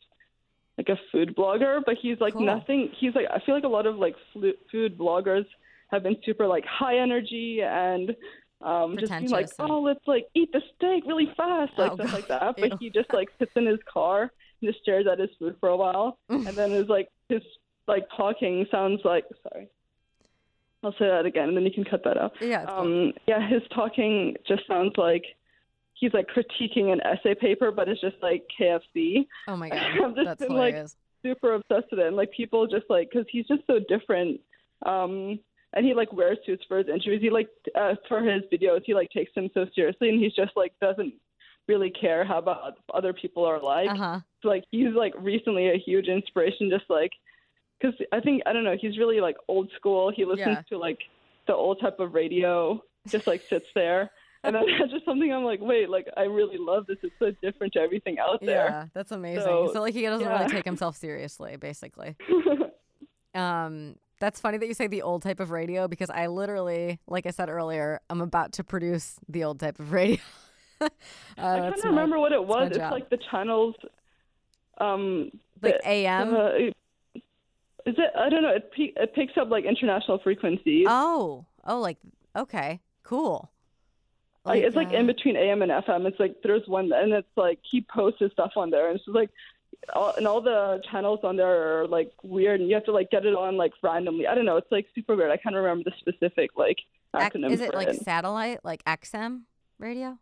[0.78, 2.46] like a food blogger, but he's like Cool.
[2.46, 2.90] nothing.
[2.98, 5.44] He's like I feel like a lot of like flu- food bloggers
[5.90, 8.16] have been super like high energy and
[8.62, 12.12] um just being like oh let's like eat the steak really fast like Oh, stuff
[12.14, 12.54] like God.
[12.56, 12.58] that.
[12.62, 12.68] Ew.
[12.70, 14.30] But he just like sits in his car
[14.62, 17.42] just stares at his food for a while, and then is like his
[17.86, 19.68] like talking sounds like sorry.
[20.84, 22.32] I'll say that again, and then you can cut that out.
[22.40, 22.64] Yeah.
[22.64, 25.24] Um, yeah, his talking just sounds like
[25.94, 29.26] he's like critiquing an essay paper, but it's just like KFC.
[29.48, 30.86] oh my god, I've just that's been, like.
[31.24, 34.40] Super obsessed with it, and like people just like because he's just so different.
[34.84, 35.38] Um,
[35.72, 37.22] and he like wears suits for his interviews.
[37.22, 40.50] He like uh, for his videos, he like takes them so seriously, and he's just
[40.56, 41.14] like doesn't
[41.68, 43.88] really care how about other people are like.
[43.90, 44.20] Uh huh.
[44.20, 47.12] So, like he's like recently a huge inspiration just like
[47.80, 50.62] because i think i don't know he's really like old school he listens Yeah.
[50.70, 50.98] to like
[51.46, 54.10] the old type of radio just like sits there
[54.44, 57.30] and then that's just something i'm like wait like i really love this it's so
[57.42, 59.42] different to everything out there Yeah, that's amazing.
[59.44, 60.38] So, So, like he doesn't yeah.
[60.38, 62.16] really take himself seriously, basically.
[63.34, 67.26] Um, that's funny that you say the old type of radio because I literally, like
[67.26, 70.18] I said earlier, I'm about to produce the old type of radio.
[70.80, 70.88] uh,
[71.38, 72.68] I can't remember what it was.
[72.70, 73.74] It's like the channels.
[74.78, 75.30] Um,
[75.62, 76.34] like the- AM.
[76.34, 76.72] uh, is
[77.98, 78.10] it?
[78.16, 78.50] I don't know.
[78.54, 80.86] It pe- it picks up like international frequencies.
[80.88, 81.98] oh, oh, like
[82.36, 83.50] okay, cool.
[84.44, 86.06] Like, it's like uh, in between AM and FM.
[86.06, 89.04] It's like there's one, and it's like he posts his stuff on there, and it's
[89.04, 89.30] just like,
[89.94, 93.10] all, and all the channels on there are like weird, and you have to like
[93.10, 94.26] get it on like randomly.
[94.26, 94.56] I don't know.
[94.56, 95.30] It's like super weird.
[95.30, 96.78] I can't remember the specific like
[97.16, 98.02] ac- acronym Is it like it.
[98.02, 99.42] satellite, like XM
[99.78, 100.18] radio?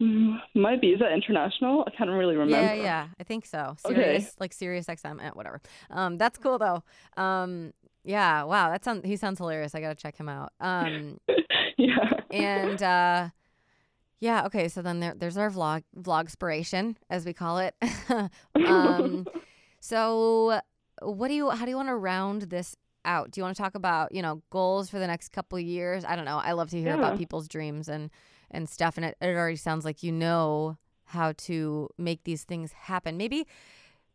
[0.00, 0.88] Mm, Might be.
[0.88, 1.84] Is that international?
[1.86, 2.56] I can't really remember.
[2.56, 3.76] Yeah, yeah, I think so.
[3.84, 3.94] Okay.
[3.94, 5.60] Sirius, like Sirius XM, eh, whatever.
[5.90, 6.82] Um, that's cool though.
[7.20, 7.72] Um,
[8.04, 9.04] yeah, wow, that sounds.
[9.04, 9.74] He sounds hilarious.
[9.74, 10.52] I gotta check him out.
[10.60, 11.18] Um,
[11.76, 12.20] yeah.
[12.30, 13.28] and uh,
[14.20, 14.68] yeah, okay.
[14.68, 17.74] So then there, there's our vlog, vlogspiration, as we call it.
[18.66, 19.26] um,
[19.80, 20.60] so
[21.02, 21.50] what do you?
[21.50, 23.32] How do you want to round this out?
[23.32, 26.04] Do you want to talk about you know goals for the next couple of years?
[26.04, 26.38] I don't know.
[26.38, 28.10] I love to hear about people's dreams and
[28.50, 32.72] and stuff, and it, it already sounds like you know how to make these things
[32.72, 33.16] happen.
[33.16, 33.46] Maybe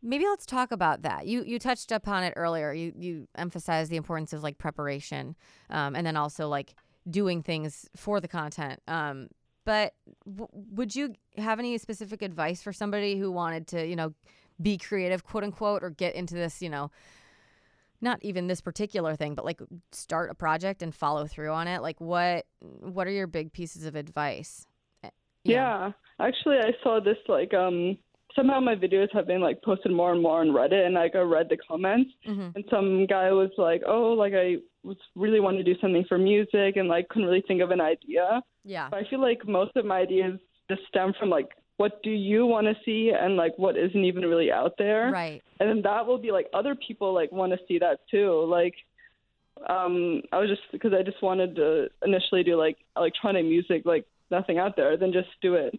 [0.02, 1.26] maybe let's talk about that.
[1.26, 2.74] You you touched upon it earlier.
[2.74, 5.36] You you emphasized the importance of like preparation,
[5.70, 6.76] um, and then also like
[7.10, 8.82] doing things for the content.
[8.88, 9.30] Um,
[9.66, 9.94] but
[10.26, 14.14] w- would you have any specific advice for somebody who wanted to, you know,
[14.62, 16.92] be creative, quote unquote, or get into this, you know,
[18.04, 21.82] not even this particular thing, but like start a project and follow through on it?
[21.82, 24.68] Like, what what are your big pieces of advice?
[25.04, 25.08] Eh,
[25.46, 25.54] know?
[25.54, 25.92] Yeah.
[26.20, 27.98] Actually, I saw this like um
[28.36, 31.20] somehow my videos have been like posted more and more on Reddit, and like I
[31.20, 32.56] read the comments, Mhm.
[32.56, 36.18] and some guy was like, "Oh, like I was really wanting to do something for
[36.18, 38.90] music, and like couldn't really think of an idea." Yeah.
[38.90, 40.40] But I feel like most of my ideas
[40.70, 44.24] just stem from like what do you want to see and like what isn't even
[44.24, 45.42] really out there Right.
[45.60, 48.76] and then that will be like other people like want to see that too like
[49.70, 54.06] um i was just because i just wanted to initially do like electronic music like
[54.32, 55.74] nothing out there then just do it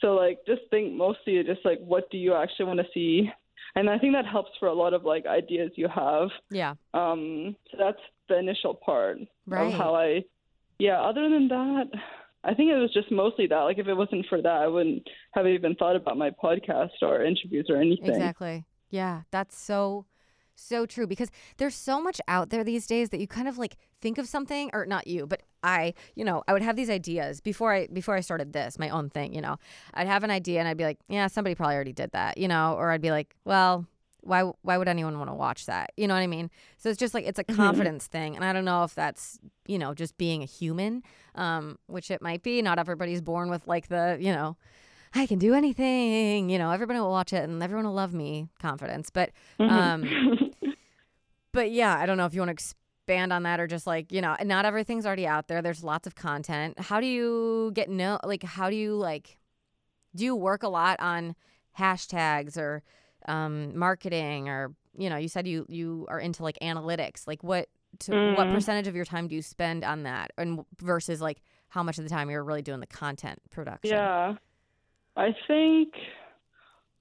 [0.00, 3.30] so like just think mostly just like what do you actually want to see
[3.76, 6.74] and i think that helps for a lot of like ideas you have Yeah.
[6.94, 9.72] um so that's the initial part Right.
[9.72, 10.24] of how i
[10.78, 11.86] yeah other than that
[12.44, 15.06] i think it was just mostly that like if it wasn't for that i wouldn't
[15.32, 18.64] have even thought about my podcast or interviews or anything Exactly.
[18.90, 20.06] Yeah, that's so
[20.56, 23.76] so true because there's so much out there these days that you kind of like
[24.02, 27.40] think of something or not you, but I, you know, I would have these ideas
[27.40, 29.56] before I before I started this, my own thing, you know.
[29.94, 32.48] I'd have an idea and I'd be like, yeah, somebody probably already did that, you
[32.48, 33.86] know, or I'd be like, well,
[34.22, 35.92] why why would anyone want to watch that?
[35.96, 36.50] You know what I mean?
[36.76, 39.78] So it's just like it's a confidence thing, and I don't know if that's you
[39.78, 41.02] know just being a human,
[41.34, 42.62] um, which it might be.
[42.62, 44.56] Not everybody's born with like the you know
[45.14, 46.50] I can do anything.
[46.50, 49.10] You know, everybody will watch it and everyone will love me confidence.
[49.10, 50.08] But um
[51.52, 54.12] but yeah, I don't know if you want to expand on that or just like,
[54.12, 55.62] you know, not everything's already out there.
[55.62, 56.78] There's lots of content.
[56.78, 59.38] How do you get no like how do you like
[60.14, 61.34] do you work a lot on
[61.78, 62.82] hashtags or
[63.26, 67.26] um marketing or you know, you said you you are into like analytics.
[67.26, 67.68] Like what
[68.00, 68.52] to what Mm.
[68.52, 72.04] percentage of your time do you spend on that and versus like how much of
[72.04, 73.96] the time you're really doing the content production?
[73.96, 74.34] Yeah.
[75.16, 75.94] I think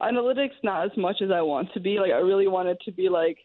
[0.01, 1.99] analytics not as much as I want to be.
[1.99, 3.37] Like I really want it to be like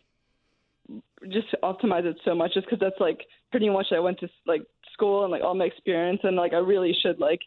[1.28, 3.20] just optimize it so much just because that's like
[3.50, 4.62] pretty much I went to like
[4.92, 7.40] school and like all my experience and like I really should like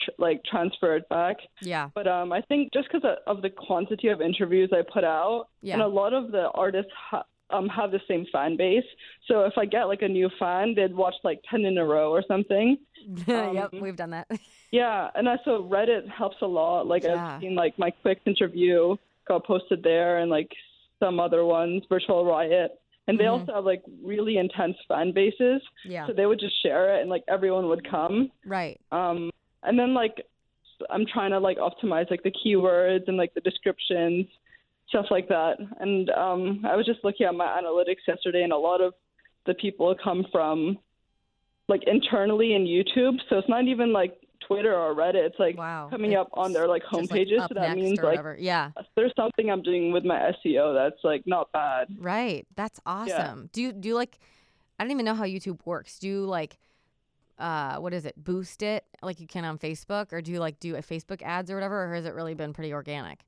[0.00, 1.36] tr- like transfer it back.
[1.60, 1.90] Yeah.
[1.94, 5.74] But um I think just because of the quantity of interviews I put out Yeah.
[5.74, 8.84] and a lot of the artists ha- um have the same fan base.
[9.28, 12.10] So if I get like a new fan, they'd watch like 10 in a row
[12.10, 12.78] or something.
[13.26, 14.28] yep, Um, we've done that.
[14.74, 16.86] Yeah, and also Reddit helps a lot.
[16.86, 17.34] Like Yeah.
[17.34, 18.96] I've seen like my quick interview
[19.28, 20.50] got posted there, and like
[20.98, 22.70] some other ones, Virtual Riot,
[23.06, 23.32] and they Mhm.
[23.40, 25.60] also have like really intense fan bases.
[25.84, 26.06] yeah.
[26.06, 28.30] So they would just share it, and like everyone would come.
[28.46, 28.80] right.
[28.92, 29.30] Um,
[29.62, 30.24] and then like
[30.90, 34.26] I'm trying to like optimize like the keywords and like the descriptions,
[34.88, 35.56] stuff like that.
[35.80, 38.94] And um, I was just looking at my analytics yesterday, and a lot of
[39.46, 40.78] the people come from
[41.68, 43.18] like internally in YouTube.
[43.28, 45.24] So it's not even like Twitter or Reddit.
[45.26, 45.88] It's like Wow.
[45.90, 47.48] coming up on their like Just, like, homepages.
[47.48, 48.36] so that means like whatever.
[48.38, 48.72] Yeah.
[48.96, 51.88] there's something I'm doing with my SEO that's like not bad.
[51.98, 52.44] Right.
[52.56, 53.08] That's awesome.
[53.42, 53.48] Yeah.
[53.52, 54.18] Do you do you like
[54.78, 56.00] I don't even know how YouTube works.
[56.00, 56.58] Do you like
[57.42, 58.14] uh what is it?
[58.16, 61.50] Boost it like you can on Facebook or do you like do a Facebook ads
[61.50, 63.20] or whatever or has it really been pretty organic?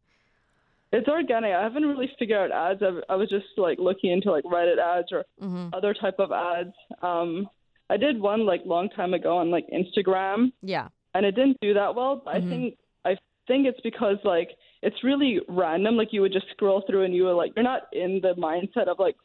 [0.92, 1.52] It's organic.
[1.52, 2.82] I haven't really figured out ads.
[2.82, 5.70] I, I was just like looking into like Reddit ads or Mhm.
[5.74, 6.72] other type of ads.
[7.02, 7.48] Um,
[7.90, 10.88] I did one like long time ago on like Instagram, Yeah.
[11.14, 12.22] and it didn't do that well.
[12.24, 12.46] But Mhm.
[12.46, 14.50] I think I think it's because like
[14.82, 15.96] it's really random.
[15.96, 18.86] Like you would just scroll through and you were like you're not in the mindset
[18.86, 19.16] of like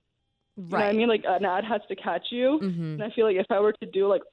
[0.58, 1.08] you know what I mean.
[1.08, 2.94] Like an ad has to catch you, Mhm.
[2.96, 4.24] and I feel like if I were to do like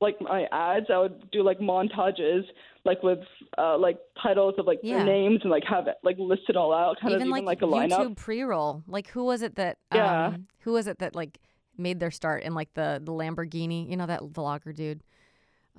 [0.00, 2.42] like my ads, I would do like montages,
[2.84, 3.20] like with
[3.56, 4.96] uh, like titles of like Yeah.
[4.98, 7.44] their names and like have it like listed all out, kind even of like, even
[7.46, 7.66] like a
[7.96, 8.06] lineup.
[8.10, 8.82] YouTube pre-roll.
[8.86, 10.26] Like who was it that Yeah.
[10.26, 11.38] um who was it that like
[11.78, 15.02] made their start in like the the Lamborghini, you know that vlogger dude.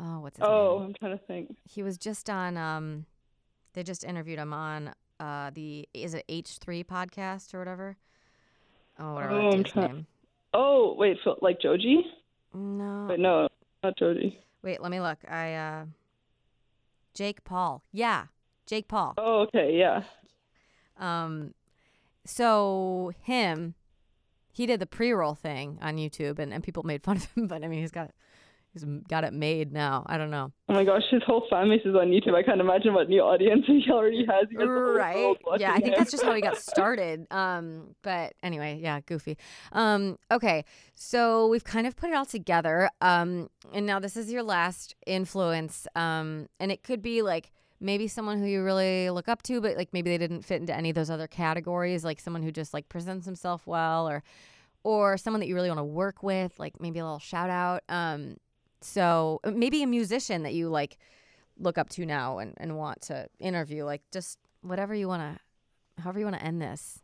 [0.02, 0.88] Oh, what's his Oh, name?
[0.88, 1.56] I'm trying to think.
[1.64, 3.06] He was just on um
[3.74, 7.98] they just interviewed him on uh the is it H3 podcast or whatever?
[9.00, 10.08] Oh, whatever Oh, that I'm dude's try- name.
[10.54, 12.06] Oh, wait, so, like Joji?
[12.54, 13.08] No.
[13.10, 13.50] Wait, no,
[13.86, 14.40] not Joji.
[14.64, 15.20] Wait, let me look.
[15.30, 15.86] I uh
[17.14, 17.84] Jake Paul.
[17.92, 18.26] Yeah.
[18.66, 19.14] Jake Paul.
[19.18, 20.04] Oh, okay, yeah.
[20.98, 21.54] Um,
[22.26, 23.76] so him,
[24.52, 27.48] he did the pre-roll thing on YouTube, and, and people made fun of him.
[27.48, 28.12] But I mean, he's got
[28.76, 30.04] he's got it made now.
[30.06, 30.52] I don't know.
[30.68, 32.36] Oh my gosh, his whole fan base is on YouTube.
[32.36, 34.48] I can't imagine what new audience he already has.
[34.50, 35.36] He has Right?
[35.58, 35.94] Yeah, I think him.
[35.98, 37.26] that's just how he got started.
[37.32, 39.38] Um, but anyway, yeah, goofy.
[39.72, 42.90] Um, okay, so we've kind of put it all together.
[43.02, 45.88] Um, and now this is your last influence.
[45.96, 49.78] Um, and it could be like maybe someone who you really look up to, but
[49.78, 52.74] like maybe they didn't fit into any of those other categories, like someone who just
[52.74, 54.24] like presents himself well, or
[54.84, 57.82] or someone that you really want to work with, like maybe a little shout out.
[57.90, 58.38] Um,
[58.82, 60.98] so uh, maybe a musician that you like
[61.58, 66.02] look up to now and, and want to interview, like just whatever you want to,
[66.02, 67.02] however you want to end this.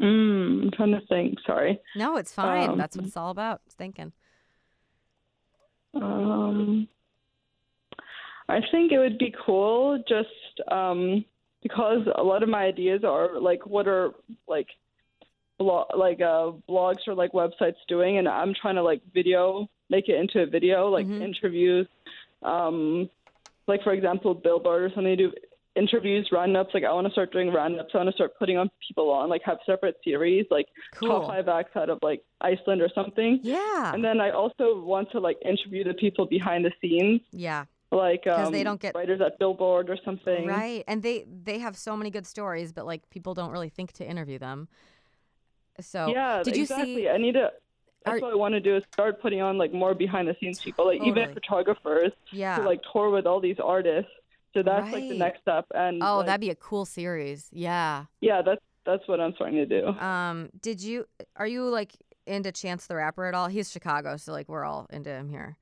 [0.00, 1.38] Mm, I'm trying to think.
[1.46, 1.80] Sorry.
[1.94, 2.70] No, it's fine.
[2.70, 3.62] Um, That's what it's all about.
[3.66, 4.12] It's thinking.
[5.94, 6.88] Um,
[8.48, 10.28] I think it would be cool just
[10.70, 11.24] um,
[11.62, 14.10] because a lot of my ideas are like what are
[14.46, 14.68] like
[15.58, 20.08] blog like uh, blogs or like websites doing, and I'm trying to like video make
[20.08, 21.22] it into a video like Mhm.
[21.22, 21.86] interviews.
[22.42, 23.08] Um,
[23.66, 25.32] like for example, Billboard or something do
[25.74, 26.72] interviews, roundups.
[26.72, 27.90] Like I want to start doing roundups.
[27.94, 31.08] I want to start putting on people on like have separate series like Cool.
[31.08, 33.40] top five acts out of like Iceland or something.
[33.42, 33.92] Yeah.
[33.92, 37.64] And then I also want to like interview the people behind the scenes, yeah.
[37.90, 40.46] like 'Cause um, they don't get- writers at Billboard or something.
[40.46, 40.82] Right.
[40.88, 44.04] And they they have so many good stories, but like people don't really think to
[44.08, 44.68] interview them.
[45.80, 46.94] So Yeah, did you exactly.
[46.96, 47.08] see?
[47.08, 47.52] I need to.
[48.06, 50.60] That's what I want to do is start putting on like more behind the scenes
[50.60, 52.56] people, like even photographers Yeah.
[52.56, 54.10] to like tour with all these artists.
[54.54, 55.66] So that's like the next step.
[55.74, 57.48] And oh, like, that'd be a cool series.
[57.52, 58.06] Yeah.
[58.20, 59.88] yeah, that's that's what I'm starting to do.
[59.88, 60.48] Um.
[60.62, 61.06] Did you?
[61.36, 61.92] Are you like
[62.26, 63.48] into Chance the Rapper at all?
[63.48, 65.56] He's Chicago, so like we're all into him here.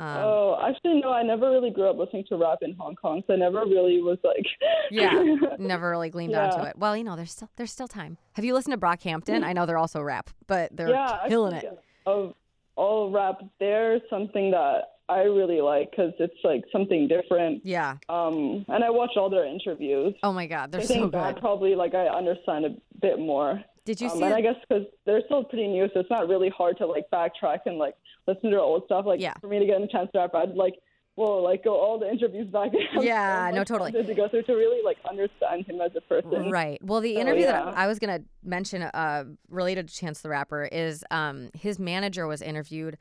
[0.00, 1.12] Um, oh, actually, no.
[1.12, 4.00] I never really grew up listening to rap in Hong Kong, so I never really
[4.00, 4.46] was like.
[4.90, 5.36] Yeah.
[5.58, 6.76] never really gleaned onto it.
[6.76, 8.16] Well, you know, there's still there's still time.
[8.32, 9.44] Have you listened to Brockhampton?
[9.44, 11.84] I know they're also rap, but they're yeah, killing actually, it.
[12.06, 12.34] Of
[12.74, 17.64] all rap, there's something that I really like because it's like something different.
[17.64, 17.96] Yeah.
[18.08, 20.14] Um, and I watched all their interviews.
[20.22, 21.40] Oh my God, they're I think so that good.
[21.40, 22.70] probably like I understand a
[23.00, 23.62] bit more.
[23.84, 24.24] Did you um, see?
[24.24, 24.34] and?
[24.34, 27.60] I guess because they're still pretty new, so it's not really hard to like backtrack
[27.66, 27.94] and like
[28.26, 29.06] listen to their old stuff.
[29.06, 29.34] Like Yeah.
[29.40, 30.74] for me to get a chance to rap, I'd like
[31.16, 32.70] well like go all the interviews back.
[32.72, 33.92] and Yeah, like, no, totally.
[33.92, 36.50] To go through to really like understand him as a person.
[36.50, 36.78] Right.
[36.84, 37.76] Well, the So, interview that.
[37.76, 42.42] I was gonna mention, uh, related to Chance the Rapper, is um his manager was
[42.42, 42.96] interviewed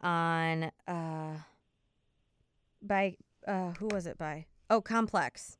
[0.00, 1.38] on uh
[2.82, 3.16] by
[3.46, 4.46] uh who was it by?
[4.68, 5.58] Oh, Complex.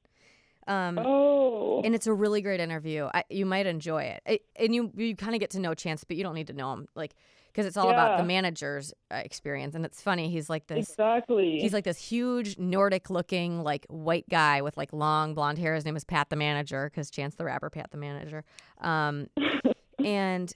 [0.66, 1.82] Um, Oh.
[1.84, 3.08] and it's a really great interview.
[3.12, 4.22] I, you might enjoy it.
[4.26, 6.52] it and you you kind of get to know Chance, but you don't need to
[6.54, 7.14] know him, like
[7.48, 9.76] because it's all about the manager's uh, experience.
[9.76, 10.28] And it's funny.
[10.28, 10.88] He's like this.
[10.88, 11.60] Exactly.
[11.60, 15.74] He's like this huge Nordic looking like white guy with like long blonde hair.
[15.76, 18.42] His name is Pat the Manager because Chance the Rapper, Pat the Manager.
[18.80, 19.28] Um,
[20.04, 20.52] and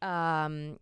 [0.00, 0.78] um,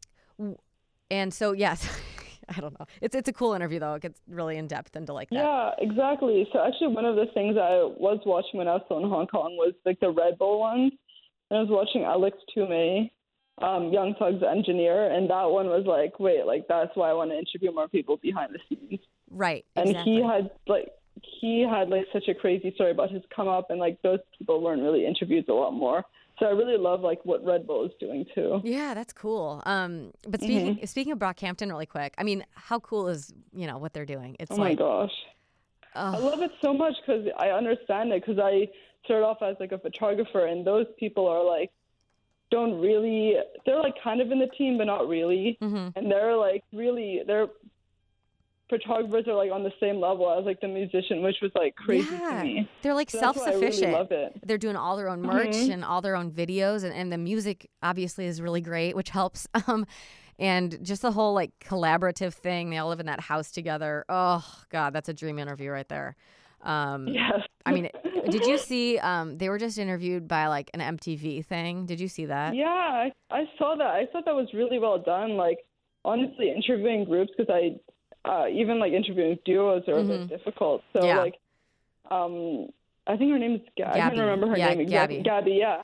[1.11, 1.89] and so yes,
[2.57, 2.87] I don't know.
[3.01, 3.95] It's it's a cool interview though.
[3.95, 5.37] It gets really in depth into like that.
[5.37, 6.47] Yeah, exactly.
[6.53, 9.27] So actually, one of the things I was watching when I was still in Hong
[9.27, 10.93] Kong was like the Red Bull ones.
[11.51, 13.11] And I was watching Alex Tumay,
[13.63, 17.31] um, Young Thug's engineer, and that one was like, wait, like that's why I want
[17.31, 19.01] to interview more people behind the scenes.
[19.31, 19.65] Right.
[19.75, 20.13] And exactly.
[20.15, 20.89] he had like
[21.41, 24.63] he had like such a crazy story about his come up, and like those people
[24.63, 26.05] weren't really interviewed a lot more.
[26.39, 28.61] So I really love like what Red Bull is doing too.
[28.63, 29.63] Yeah, that's cool.
[29.65, 30.45] Um, but Mm-hmm.
[30.75, 32.15] speaking speaking of Brockhampton, really quick.
[32.19, 34.37] I mean, how cool is you know what they're doing?
[34.39, 35.13] It's Oh my like, gosh.
[35.95, 38.69] I love it so much because I understand it because I
[39.05, 41.71] started off as like a photographer, and those people are like
[42.51, 43.35] don't really
[43.65, 45.93] they're like kind of in the team but not really, mhm.
[45.97, 47.49] and they're like really they're
[48.69, 52.09] photographers are like on the same level as like the musician, which was like crazy
[52.11, 52.31] Yeah.
[52.39, 52.69] to me.
[52.83, 53.93] they're like So self really sufficient.
[53.93, 54.33] love it.
[54.45, 55.73] they're doing all their own merch Mhm.
[55.73, 59.47] and all their own videos and, and the music obviously is really great which helps
[59.69, 59.87] um
[60.39, 64.45] and just the whole like collaborative thing they all live in that house together oh
[64.71, 66.17] god that's a dream interview right there
[66.63, 67.41] um Yes.
[67.65, 67.89] i mean
[68.31, 72.09] did you see um they were just interviewed by like an mtv thing did you
[72.09, 73.87] see that Yeah, I, I saw that.
[73.87, 75.37] I thought that was really well done.
[75.37, 75.59] Like
[76.05, 77.77] honestly, interviewing groups because I
[78.27, 80.83] uh, even like interviewing duos are a bit difficult.
[80.93, 81.07] So Mm-hmm.
[81.09, 81.19] Yeah.
[81.19, 81.35] like,
[82.11, 82.69] um,
[83.07, 84.17] I think her name is Ga- I Gabby.
[84.17, 85.23] can't remember her Yeah, name exactly.
[85.23, 85.51] Gabby.
[85.51, 85.83] Gabby, yeah.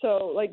[0.00, 0.52] So like,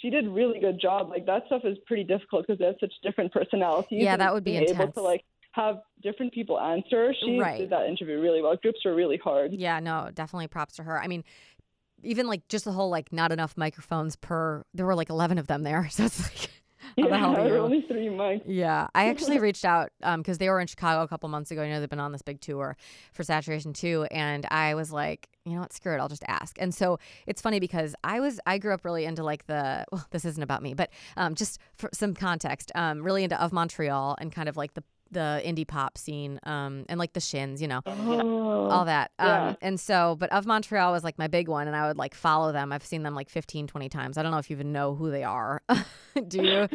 [0.00, 1.08] she did really good job.
[1.10, 4.02] Like that stuff is pretty difficult because they have such different personalities.
[4.02, 4.94] Yeah, that would be being able intense.
[4.94, 7.14] to like have different people answer.
[7.24, 7.58] She Right.
[7.58, 8.56] did that interview really well.
[8.56, 9.52] Groups are really hard.
[9.52, 11.00] Yeah, no, definitely props to her.
[11.00, 11.24] I mean,
[12.02, 14.64] even like just the whole like not enough microphones per.
[14.74, 16.50] There were like eleven of them there, so it's like,
[16.98, 17.56] how the hell you?
[17.56, 18.42] only three mics.
[18.46, 21.62] Yeah, I actually reached out because they were in Chicago a couple months ago.
[21.62, 22.76] You know, they've been on this big tour
[23.12, 24.08] for Saturation 2.
[24.10, 26.56] And I was like, you know what, screw it, I'll just ask.
[26.60, 30.04] And so it's funny because I was, I grew up really into like the, well,
[30.10, 34.16] this isn't about me, but um, just for some context, um, really into Of Montreal
[34.20, 37.68] and kind of like the, the indie pop scene um, and like the shins, you
[37.68, 38.68] know Oh.
[38.70, 39.10] all that.
[39.18, 39.48] yeah.
[39.50, 42.14] Um, and so, but of Montreal was like my big one, and I would like
[42.14, 42.72] follow them.
[42.72, 44.18] I've seen them like 15, 20 times.
[44.18, 45.62] I don't know if you even know who they are.
[46.28, 46.68] Do you?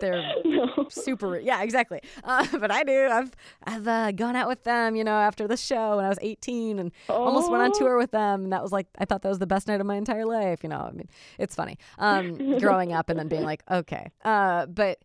[0.00, 0.86] They're No.
[0.90, 1.38] super.
[1.38, 2.00] Yeah, exactly.
[2.24, 3.08] Uh, but I do.
[3.10, 3.30] I've
[3.64, 6.78] I've uh, gone out with them, you know, after the show when I was 18,
[6.78, 7.78] and almost went on Oh.
[7.78, 8.44] tour with them.
[8.44, 10.60] And that was like I thought that was the best night of my entire life.
[10.62, 11.08] You know, I mean,
[11.38, 11.78] it's funny.
[11.98, 14.98] Um, growing up and then being like, okay, uh, but.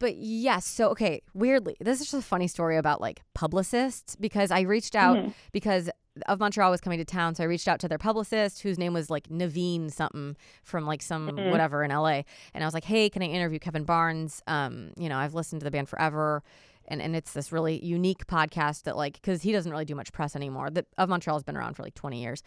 [0.00, 4.50] But yes, so okay, weirdly, this is just a funny story about like publicists because
[4.50, 5.34] I reached out Mhm.
[5.52, 5.88] because
[6.26, 8.92] of Montreal was coming to town, so I reached out to their publicist whose name
[8.92, 11.50] was like Naveen something from like some Mhm.
[11.52, 12.24] whatever in LA,
[12.54, 14.42] and I was like, hey, can I interview Kevin Barnes?
[14.48, 16.42] Um, you know, I've listened to the band forever.
[16.88, 20.12] And, and it's this really unique podcast that like because he doesn't really do much
[20.12, 20.70] press anymore.
[20.70, 22.42] The of Montreal has been around for like 20 years,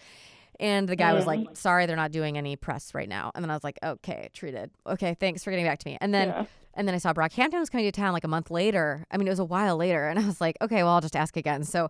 [0.60, 3.50] and the guy was like, "Sorry, they're not doing any press right now." And then
[3.50, 4.72] I was like, "Okay, treated.
[4.88, 6.46] Okay, thanks for getting back to me." And then Yeah.
[6.76, 9.06] and then I saw Brockhampton was coming to town like a month later.
[9.12, 10.08] I mean, it was a while later.
[10.08, 11.64] And I was like, okay, well, I'll just ask again.
[11.64, 11.90] So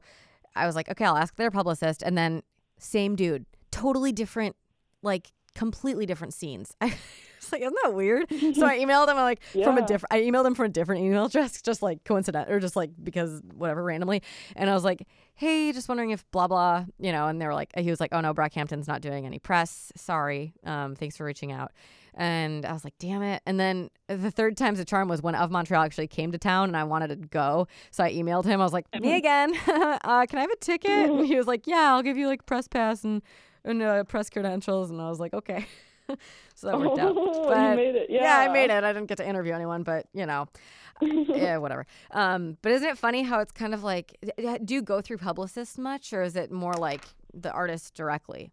[0.55, 2.01] I was like, okay, I'll ask their publicist.
[2.03, 2.43] And then
[2.79, 4.55] same dude, totally different,
[5.01, 6.75] like completely different scenes.
[6.81, 8.29] I was like, isn't that weird?
[8.29, 11.25] so I emailed him like from a different, I emailed him from a different email
[11.25, 14.21] address, just like coincident or just like because whatever randomly.
[14.55, 17.53] And I was like, hey, just wondering if blah, blah, you know, and they were
[17.53, 19.91] like, he was like, oh no, Brockhampton's not doing any press.
[19.95, 20.53] Sorry.
[20.63, 21.71] Um, thanks for reaching out.
[22.15, 23.41] And I was like, damn it.
[23.47, 26.69] And then the third time's a charm was when Of Montreal actually came to town
[26.69, 27.67] and I wanted to go.
[27.89, 28.61] So I emailed him.
[28.61, 29.53] I was like, me again.
[29.67, 30.91] uh, can I have a ticket?
[30.91, 33.23] And he was like, yeah, I'll give you like press pass and,
[33.65, 34.89] and uh, press credentials.
[34.91, 35.65] And I was like, okay.
[36.55, 37.15] so that worked out.
[37.43, 38.07] But- you made it.
[38.09, 38.23] Yeah.
[38.23, 38.83] Yeah, I made it.
[38.83, 40.47] I didn't get to interview anyone, but you know,
[41.01, 41.85] yeah, whatever.
[42.11, 44.17] Um, but isn't it funny how it's kind of like,
[44.63, 48.51] do you go through publicists much or is it more like the artist directly?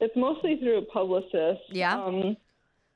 [0.00, 1.64] It's mostly through publicists.
[1.70, 2.00] Yeah?
[2.00, 2.36] Um,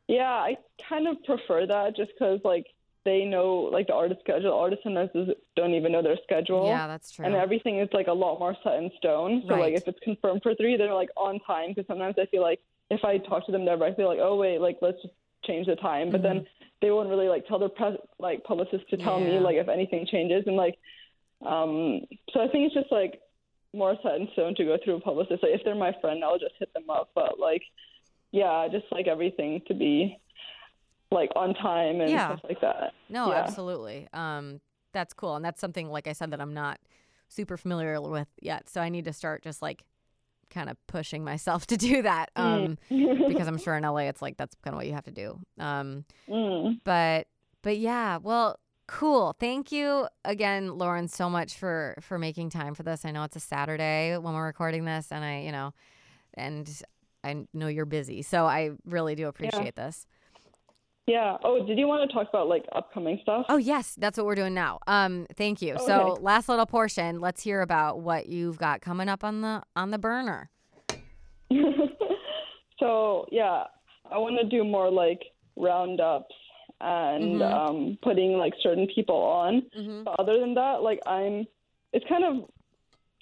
[0.08, 0.56] yeah, I
[0.88, 2.66] kind of prefer that just because like
[3.04, 4.52] they know like the artist schedule.
[4.52, 5.10] Artists sometimes
[5.56, 6.66] don't even know their schedule.
[6.66, 7.24] yeah, that's true.
[7.24, 9.42] And everything is like a lot more set in stone.
[9.46, 9.60] So Right.
[9.60, 11.70] like if it's confirmed for three, they're like on time.
[11.70, 14.78] Because sometimes I feel like if I talk to them directly, like oh wait, like
[14.82, 16.10] let's just change the time.
[16.10, 16.46] But then
[16.80, 19.44] they won't really like tell their press like publicist to tell me Mm-hmm.
[19.44, 20.44] Like if anything changes.
[20.46, 20.78] And like
[21.44, 23.20] um, so I think it's just like
[23.74, 25.42] more set in stone to go through a publicist.
[25.42, 27.10] Like if they're my friend, I'll just hit them up.
[27.14, 27.62] But like
[28.30, 30.18] yeah, just like everything to be
[31.12, 32.26] like on time and Yeah.
[32.26, 32.92] stuff like that.
[33.08, 33.38] No, Yeah.
[33.38, 34.08] absolutely.
[34.12, 34.60] Um,
[34.92, 36.78] that's cool, and that's something like I said that I'm not
[37.28, 38.68] super familiar with yet.
[38.68, 39.84] So I need to start just like
[40.50, 42.30] kind of pushing myself to do that.
[42.36, 45.10] Um, because I'm sure in LA it's like that's kind of what you have to
[45.12, 45.38] do.
[45.58, 46.80] Um, Mm.
[46.84, 47.26] but
[47.62, 49.34] but yeah, well, cool.
[49.38, 53.04] Thank you again, Lauren, so much for for making time for this.
[53.04, 55.72] I know it's a Saturday when we're recording this, and I, you know,
[56.34, 56.68] and
[57.24, 60.06] I know you're busy, so I really do appreciate this.
[61.06, 61.36] Yeah.
[61.42, 63.46] Oh, did you want to talk about like upcoming stuff?
[63.48, 64.78] Oh yes, that's what we're doing now.
[64.86, 65.76] Um, thank you.
[65.86, 67.20] So last little portion.
[67.20, 70.48] Let's hear about what you've got coming up on the on the burner.
[72.78, 73.64] so yeah,
[74.10, 75.22] I want to do more like
[75.56, 76.34] roundups
[76.80, 77.52] and Mhm.
[77.52, 79.62] um, putting like certain people on.
[79.76, 80.04] Mm-hmm.
[80.04, 81.46] But other than that, like I'm,
[81.92, 82.48] it's kind of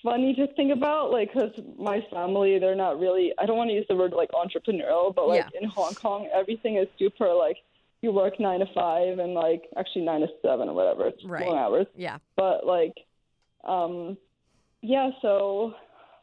[0.03, 3.33] funny to think about, like because my family, they're not really.
[3.39, 6.77] I don't want to use the word like entrepreneurial, but like in Hong Kong, everything
[6.77, 7.57] is super like
[8.03, 11.07] you work nine to five and like actually nine to seven or whatever.
[11.09, 11.47] It's Right.
[11.47, 11.87] long hours.
[11.97, 12.19] Yeah.
[12.37, 12.95] but like
[13.65, 14.17] um
[14.83, 15.75] yeah so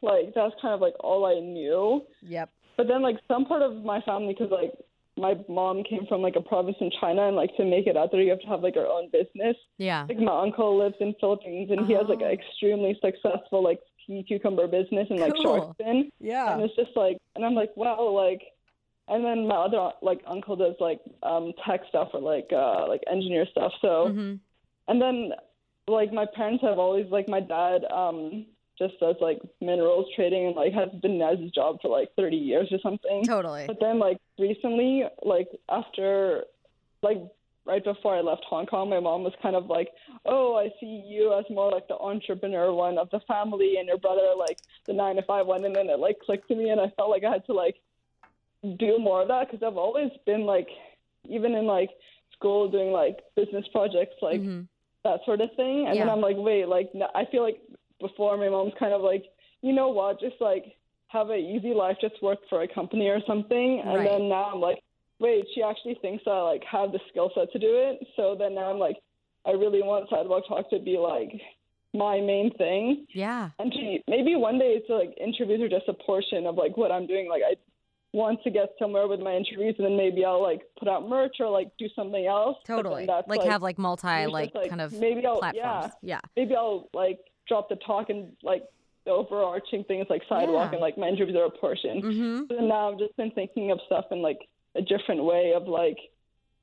[0.01, 2.49] like that's kind of like all i knew Yep.
[2.77, 4.73] but then like some part of my family because like
[5.17, 8.11] my mom came from like a province in china and like to make it out
[8.11, 10.05] there you have to have like your own business Yeah.
[10.09, 12.25] like my uncle lives in philippines and he has like Oh.
[12.25, 15.43] an extremely successful like sea cucumber business and like Cool.
[15.43, 18.41] shark fin and it's just like and i'm like wow like
[19.07, 23.01] and then my other like uncle does like um tech stuff or like uh like
[23.11, 24.35] engineer stuff so hmm
[24.89, 25.31] and then
[25.87, 28.45] like my parents have always like my dad um
[28.77, 32.37] just does like minerals trading and like has been at his job for like 30
[32.37, 33.65] years or something Totally.
[33.67, 36.43] but then like recently like after
[37.01, 37.17] like
[37.65, 39.89] right before I left Hong Kong, my mom was kind of like,
[40.25, 43.97] "Oh, I see you as more like the entrepreneur one of the family, and your
[43.97, 46.79] brother like the nine to five one." And then it like clicked to me, and
[46.79, 47.75] I felt like I had to like
[48.63, 50.67] do more of that because I've always been like,
[51.29, 51.89] even in like
[52.33, 54.61] school, doing like business projects, like hmm
[55.03, 55.85] that sort of thing.
[55.87, 57.61] And then I'm like, wait, like I feel like
[58.01, 59.23] before my mom's kind of like,
[59.61, 60.65] you know what, just like
[61.07, 63.81] have an easy life, just work for a company or something.
[63.85, 64.09] And Right.
[64.09, 64.79] then now I'm like,
[65.19, 68.05] wait, she actually thinks I like have the skill set to do it.
[68.17, 68.97] So then now I'm like,
[69.45, 71.31] I really want Sidewalk Talk to be like
[71.93, 73.05] my main thing.
[73.13, 73.51] Yeah.
[73.59, 76.91] And to, maybe one day to like interviews are just a portion of like what
[76.91, 77.29] I'm doing.
[77.29, 77.55] Like I
[78.13, 81.37] want to get somewhere with my interviews, and then maybe I'll like put out merch
[81.39, 82.57] or like do something else.
[82.65, 83.05] Totally.
[83.05, 85.91] that's, Like, have like multi like, like, kind of maybe I'll platforms.
[86.03, 86.19] yeah Yeah.
[86.35, 88.63] maybe I'll like drop the talk and like
[89.05, 90.75] the overarching things like sidewalk Yeah.
[90.77, 92.01] and like my interviews are a portion.
[92.01, 92.57] Mm-hmm.
[92.57, 94.39] And now I've just been thinking of stuff in like
[94.75, 95.97] a different way of like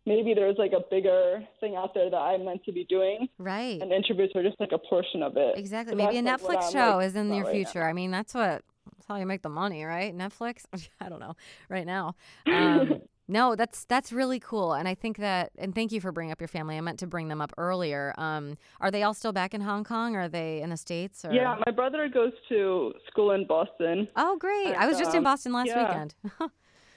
[0.06, 3.80] maybe there's like a bigger thing out there that I'm meant to be doing, Right.
[3.80, 5.56] and interviews are just like a portion of it.
[5.56, 5.92] Exactly.
[5.92, 7.52] So Maybe a like, Netflix I'm, show like, is in your right now.
[7.64, 7.82] future.
[7.84, 8.62] I mean, that's what
[9.04, 10.16] that's how you make the money, right?
[10.16, 10.64] Netflix.
[11.00, 11.36] I don't know.
[11.68, 12.14] Right now.
[12.46, 15.50] Um, no, that's that's really cool, and I think that.
[15.58, 16.76] And thank you for bringing up your family.
[16.76, 18.14] I meant to bring them up earlier.
[18.18, 20.16] Um, are they all still back in Hong Kong?
[20.16, 21.24] Or are they in the states?
[21.24, 21.32] Or?
[21.32, 24.08] Yeah, my brother goes to school in Boston.
[24.16, 24.68] Oh, great!
[24.68, 25.86] And, I was just in um, Boston last yeah.
[25.86, 26.14] weekend.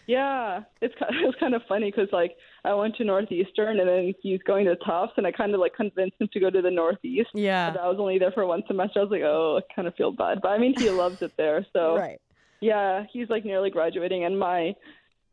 [0.07, 2.37] Yeah, it's kind it was kind of funny because like
[2.67, 5.73] I went to Northeastern and then he's going to Tufts and I kind of like
[5.75, 7.29] convinced him to go to the Northeast.
[7.33, 7.71] yeah.
[7.71, 8.99] But I was only there for one semester.
[8.99, 11.31] I was like, oh, I kind of feel bad, but I mean, he loves it
[11.37, 11.65] there.
[11.73, 12.19] So Right.
[12.61, 14.73] yeah, he's like nearly graduating, and my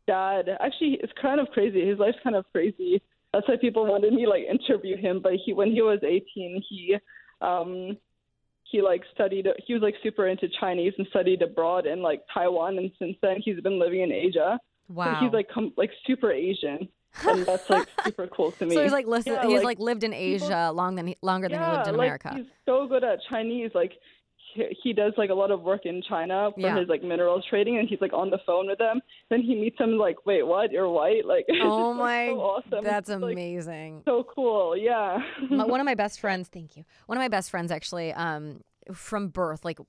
[0.07, 1.85] dad actually it's kind of crazy.
[1.87, 3.01] His life's kind of crazy.
[3.33, 5.19] That's why people wanted me like interview him.
[5.21, 6.97] But he when he was 18, he
[7.41, 7.97] um
[8.63, 12.77] he like studied he was like super into Chinese and studied abroad in like Taiwan
[12.77, 14.59] and since then he's been living in Asia.
[14.89, 15.05] Wow.
[15.19, 16.87] So he's like com- like super Asian.
[17.27, 18.75] And that's like super cool to me.
[18.75, 21.47] so he's like listen, Yeah, he's like, like, lived in Asia long than he, longer
[21.49, 22.33] than he lived in like, America.
[22.35, 23.71] He's so good at Chinese.
[23.73, 23.93] Like
[24.53, 26.79] he, he does like a lot of work in China for Yeah.
[26.79, 29.01] his like minerals trading, and he's like on the phone with them.
[29.29, 30.71] Then he meets them like, wait, what?
[30.71, 31.25] You're white?
[31.25, 32.83] Like, Oh just, like, my, so awesome.
[32.83, 34.01] That's It's, like, amazing.
[34.05, 34.75] so cool.
[34.77, 35.19] Yeah.
[35.49, 38.61] one of my best friends thank you one of my best friends actually um
[38.93, 39.79] from birth like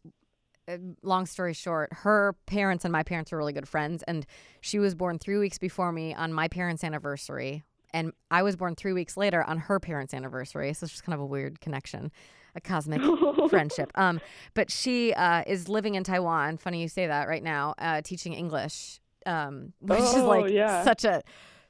[1.02, 4.26] long story short her parents and my parents were really good friends and
[4.60, 7.62] she was born three weeks before me on my parents anniversary
[7.92, 10.72] and i was born three weeks later on her parents anniversary.
[10.72, 12.10] So it's just kind of a weird connection
[12.56, 13.00] a cosmic
[13.50, 13.92] friendship.
[13.94, 14.20] Um
[14.54, 16.56] but she uh is living in taiwan.
[16.56, 20.82] Funny you say that right now uh teaching english um which is Oh, like yeah.
[20.82, 21.22] such a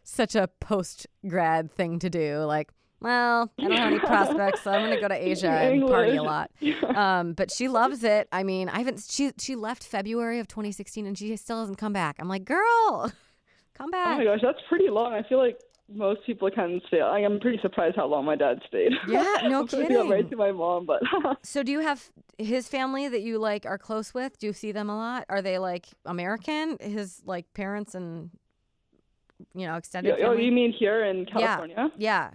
[0.05, 2.39] such a post grad thing to do.
[2.45, 2.71] Like
[3.01, 6.23] well, I don't have any prospects, so I'm gonna go to Asia and party a
[6.23, 6.51] lot.
[6.97, 8.27] Um, but she loves it.
[8.33, 9.05] I mean, I haven't.
[9.11, 12.17] She she left February of 2016, and she still hasn't come back.
[12.19, 13.13] I'm like, girl,
[13.75, 14.15] come back.
[14.15, 15.13] Oh my gosh, that's pretty long.
[15.13, 15.59] I feel like
[15.93, 17.03] most people can stay.
[17.03, 18.93] Like, I'm pretty surprised how long my dad stayed.
[19.09, 20.31] Yeah, no gonna right kidding.
[20.31, 21.03] to my mom, but
[21.43, 24.39] So, do you have his family that you like are close with?
[24.39, 25.27] Do you see them a lot?
[25.29, 26.79] Are they like American?
[26.81, 28.31] His like parents and
[29.55, 30.45] you know extended oh, family?
[30.47, 31.91] you mean here in California?
[31.97, 32.31] yeah.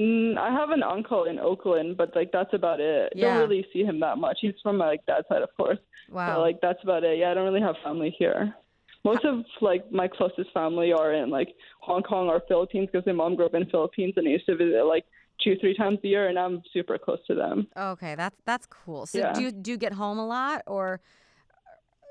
[0.00, 3.12] Mm, I have an uncle in Oakland, but like that's about it.
[3.16, 3.28] Yeah.
[3.34, 4.38] Don't really see him that much.
[4.40, 5.78] He's from like that side, of course.
[6.10, 6.34] Wow.
[6.34, 7.18] But like that's about it.
[7.18, 8.54] Yeah, I don't really have family here.
[9.04, 11.48] Most of like my closest family are in like
[11.80, 14.56] Hong Kong or Philippines because my mom grew up in Philippines and I used to
[14.56, 15.04] visit like
[15.42, 17.66] two three times a year, and I'm super close to them.
[17.76, 19.06] okay, that's that's cool.
[19.06, 19.32] So, Yeah.
[19.32, 21.00] do you do you get home a lot, or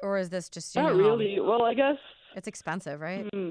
[0.03, 1.01] or is this just your Not home?
[1.01, 1.39] really.
[1.39, 1.97] Well, I guess.
[2.35, 3.25] It's expensive, right?
[3.33, 3.49] Hmm.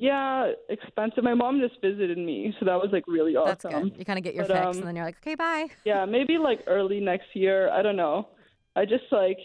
[0.00, 1.22] Yeah, expensive.
[1.22, 3.90] My mom just visited me, so that was like really That's awesome.
[3.90, 3.98] good.
[3.98, 5.66] You kind of get your But, fix, um, and then you're like, okay, bye.
[5.84, 7.68] Yeah, maybe like early next year.
[7.70, 8.28] I don't know.
[8.76, 9.36] I just like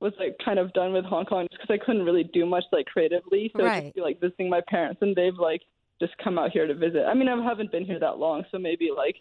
[0.00, 2.64] was like kind of done with Hong Kong just because I couldn't really do much
[2.72, 3.52] like creatively.
[3.54, 3.82] So Right.
[3.84, 5.60] just be like visiting my parents, and they've like
[6.00, 7.04] just come out here to visit.
[7.06, 9.16] I mean, I haven't been here that long, so maybe like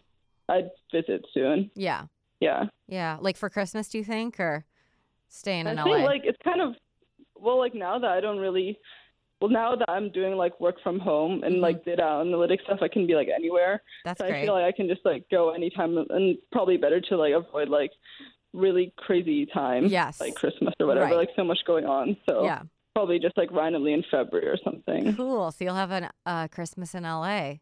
[0.48, 1.70] I'd visit soon.
[1.76, 2.06] Yeah,
[2.40, 3.18] Yeah, yeah.
[3.20, 4.64] Like for Christmas, do you think, or
[5.28, 5.94] staying in I LA?
[5.96, 6.74] think like it's kind of
[7.36, 8.80] well, like now that I don't really.
[9.42, 11.62] Well, now that I'm doing like work from home and Mhm.
[11.62, 13.82] like data analytics stuff, I can be like anywhere.
[14.06, 17.18] That's So I feel like I can just like go anytime, and probably better to
[17.18, 17.92] like avoid like
[18.54, 20.20] really crazy time, Yes.
[20.22, 21.08] like Christmas or whatever.
[21.08, 21.16] Right.
[21.18, 22.62] Like so much going on, so yeah.
[22.94, 25.16] probably just like randomly in February or something.
[25.16, 25.52] Cool.
[25.52, 27.56] So you'll have a uh, Christmas in LA.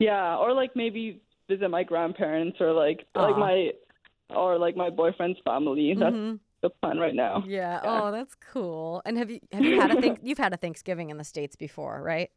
[0.00, 3.72] Yeah, or like maybe visit my grandparents or like like my
[4.30, 5.94] or like my boyfriend's family.
[5.94, 6.40] That's Mhm.
[6.60, 7.44] The plan right now.
[7.46, 7.80] Yeah.
[7.82, 8.02] Yeah.
[8.02, 9.02] Oh, that's cool.
[9.04, 11.56] And have you have you had a think you've had a Thanksgiving in the states
[11.56, 12.30] before, right?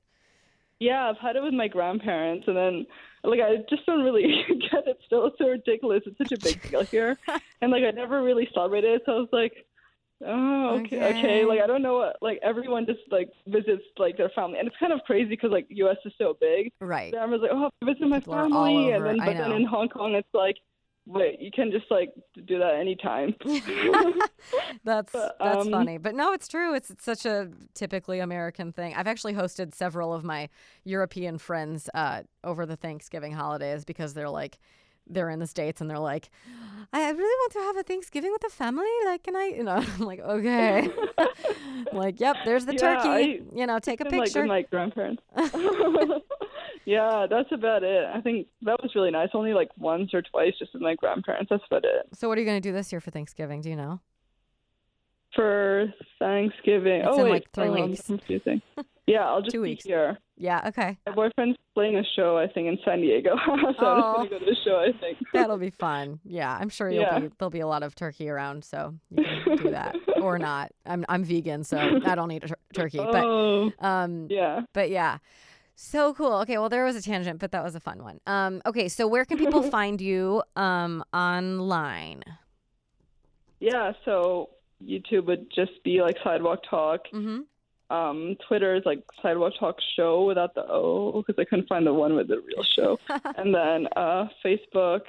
[0.80, 2.86] Yeah, I've had it with my grandparents, and then
[3.24, 4.24] like I just don't really
[4.72, 4.98] get it.
[5.06, 6.02] Still, it's so ridiculous.
[6.06, 7.18] It's such a big deal here,
[7.62, 9.02] and like I never really celebrated it.
[9.06, 9.54] So I was like,
[10.26, 11.20] Oh, okay, Okay.
[11.20, 11.46] okay.
[11.46, 12.18] Like I don't know what.
[12.22, 15.66] Like everyone just like visits like their family, and it's kind of crazy because like
[15.70, 15.98] U.S.
[16.06, 16.72] is so big.
[16.80, 17.14] Right.
[17.14, 19.90] So everyone's like, oh, I visit my People family, and then but then in Hong
[19.90, 20.58] Kong, it's like,
[21.06, 22.12] wait, you can just like
[22.46, 23.36] do that anytime.
[24.84, 26.74] that's But, that's um, funny, but no, it's true.
[26.74, 28.94] It's, it's such a typically American thing.
[28.96, 30.50] I've actually hosted several of my
[30.84, 34.60] European friends uh, over the Thanksgiving holidays because they're like,
[35.08, 36.30] they're in the states and they're like,
[36.94, 38.86] I really want to have a Thanksgiving with the family.
[39.06, 39.46] Like, can I?
[39.56, 40.88] You know, I'm like, okay.
[41.18, 43.42] I'm like, yep, there's the Yeah, turkey.
[43.56, 44.46] you know, take a Been, like picture.
[44.46, 45.22] my grandparents.
[46.86, 48.06] Yeah, that's about it.
[48.14, 49.30] I think that was really nice.
[49.34, 51.50] Only like once or twice, just with my grandparents.
[51.50, 52.08] That's about it.
[52.14, 53.62] so, what are you going to do this year for Thanksgiving?
[53.62, 54.00] Do you know?
[55.36, 57.02] For Thanksgiving.
[57.02, 58.06] It's oh in, wait, like, three weeks.
[58.08, 58.62] Confusing.
[59.08, 59.86] Yeah, I'll just Two be weeks.
[59.86, 60.18] here.
[60.36, 60.68] Yeah.
[60.68, 60.98] Okay.
[61.08, 63.36] My boyfriend's playing a show, I think, in San Diego.
[63.48, 64.78] so I'm just gonna go to the show.
[64.78, 65.20] I think.
[65.34, 66.20] That'll be fun.
[66.26, 67.20] Yeah, I'm sure you'll Yeah.
[67.20, 70.72] be there'll be a lot of turkey around, so you can do that or not.
[70.86, 72.98] I'm I'm vegan, so I don't eat a tur- turkey.
[72.98, 74.62] But oh, um, yeah.
[74.74, 75.20] but yeah,
[75.76, 76.34] so cool.
[76.42, 78.20] Okay, well there was a tangent, but that was a fun one.
[78.28, 82.24] Um, okay, so where can people find you um online?
[83.60, 84.50] Yeah, so
[84.84, 87.02] YouTube would just be like Sidewalk Talk.
[87.14, 87.42] Mm-hmm.
[87.96, 91.94] Um, Twitter is like Sidewalk Talk Show without the O because I couldn't find the
[91.94, 92.98] one with the real show.
[93.38, 95.02] and then uh, Facebook,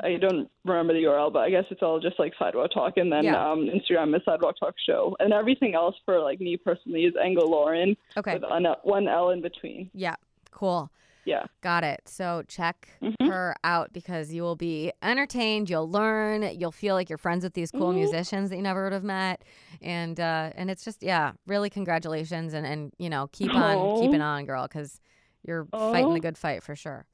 [0.00, 2.96] I don't remember the URL, but I guess it's all just like Sidewalk Talk.
[2.96, 3.50] And then Yeah.
[3.50, 5.16] um, Instagram is Sidewalk Talk Show.
[5.20, 8.34] And everything else for like me personally is Engel Lauren Okay.
[8.34, 9.90] with an, one L in between.
[9.94, 10.16] Yeah.
[10.50, 10.90] Cool.
[11.24, 11.44] Yeah.
[11.60, 12.00] Got it.
[12.06, 13.28] So check Mhm.
[13.28, 15.68] her out because you will be entertained.
[15.70, 16.42] You'll learn.
[16.58, 17.96] You'll feel like you're friends with these cool Mhm.
[17.96, 19.42] musicians that you never would have met,
[19.82, 24.00] and uh, and it's just yeah, really congratulations and and you know keep on Aw.
[24.00, 25.00] keeping on, girl, because
[25.46, 26.14] you're fighting Aw.
[26.14, 27.04] the good fight for sure.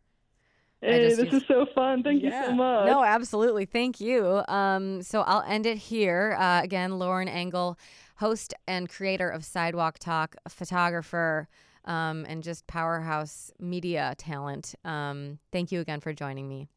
[0.85, 2.03] Hey, this is so fun.
[2.03, 2.87] Thank you so much.
[2.87, 3.65] No, absolutely.
[3.65, 4.43] Thank you.
[4.49, 6.37] Um, so I'll end it here.
[6.39, 7.79] Uh, again, Lauren Engel,
[8.17, 11.49] host and creator of Sidewalk Talk, a photographer,
[11.87, 14.75] um, and just powerhouse media talent.
[14.85, 16.69] Um, thank you again for joining me.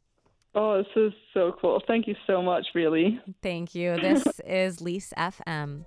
[0.55, 1.81] Oh, this is so cool.
[1.85, 3.19] Thank you so much, really.
[3.43, 3.99] Thank you.
[3.99, 5.83] This is Lise FM.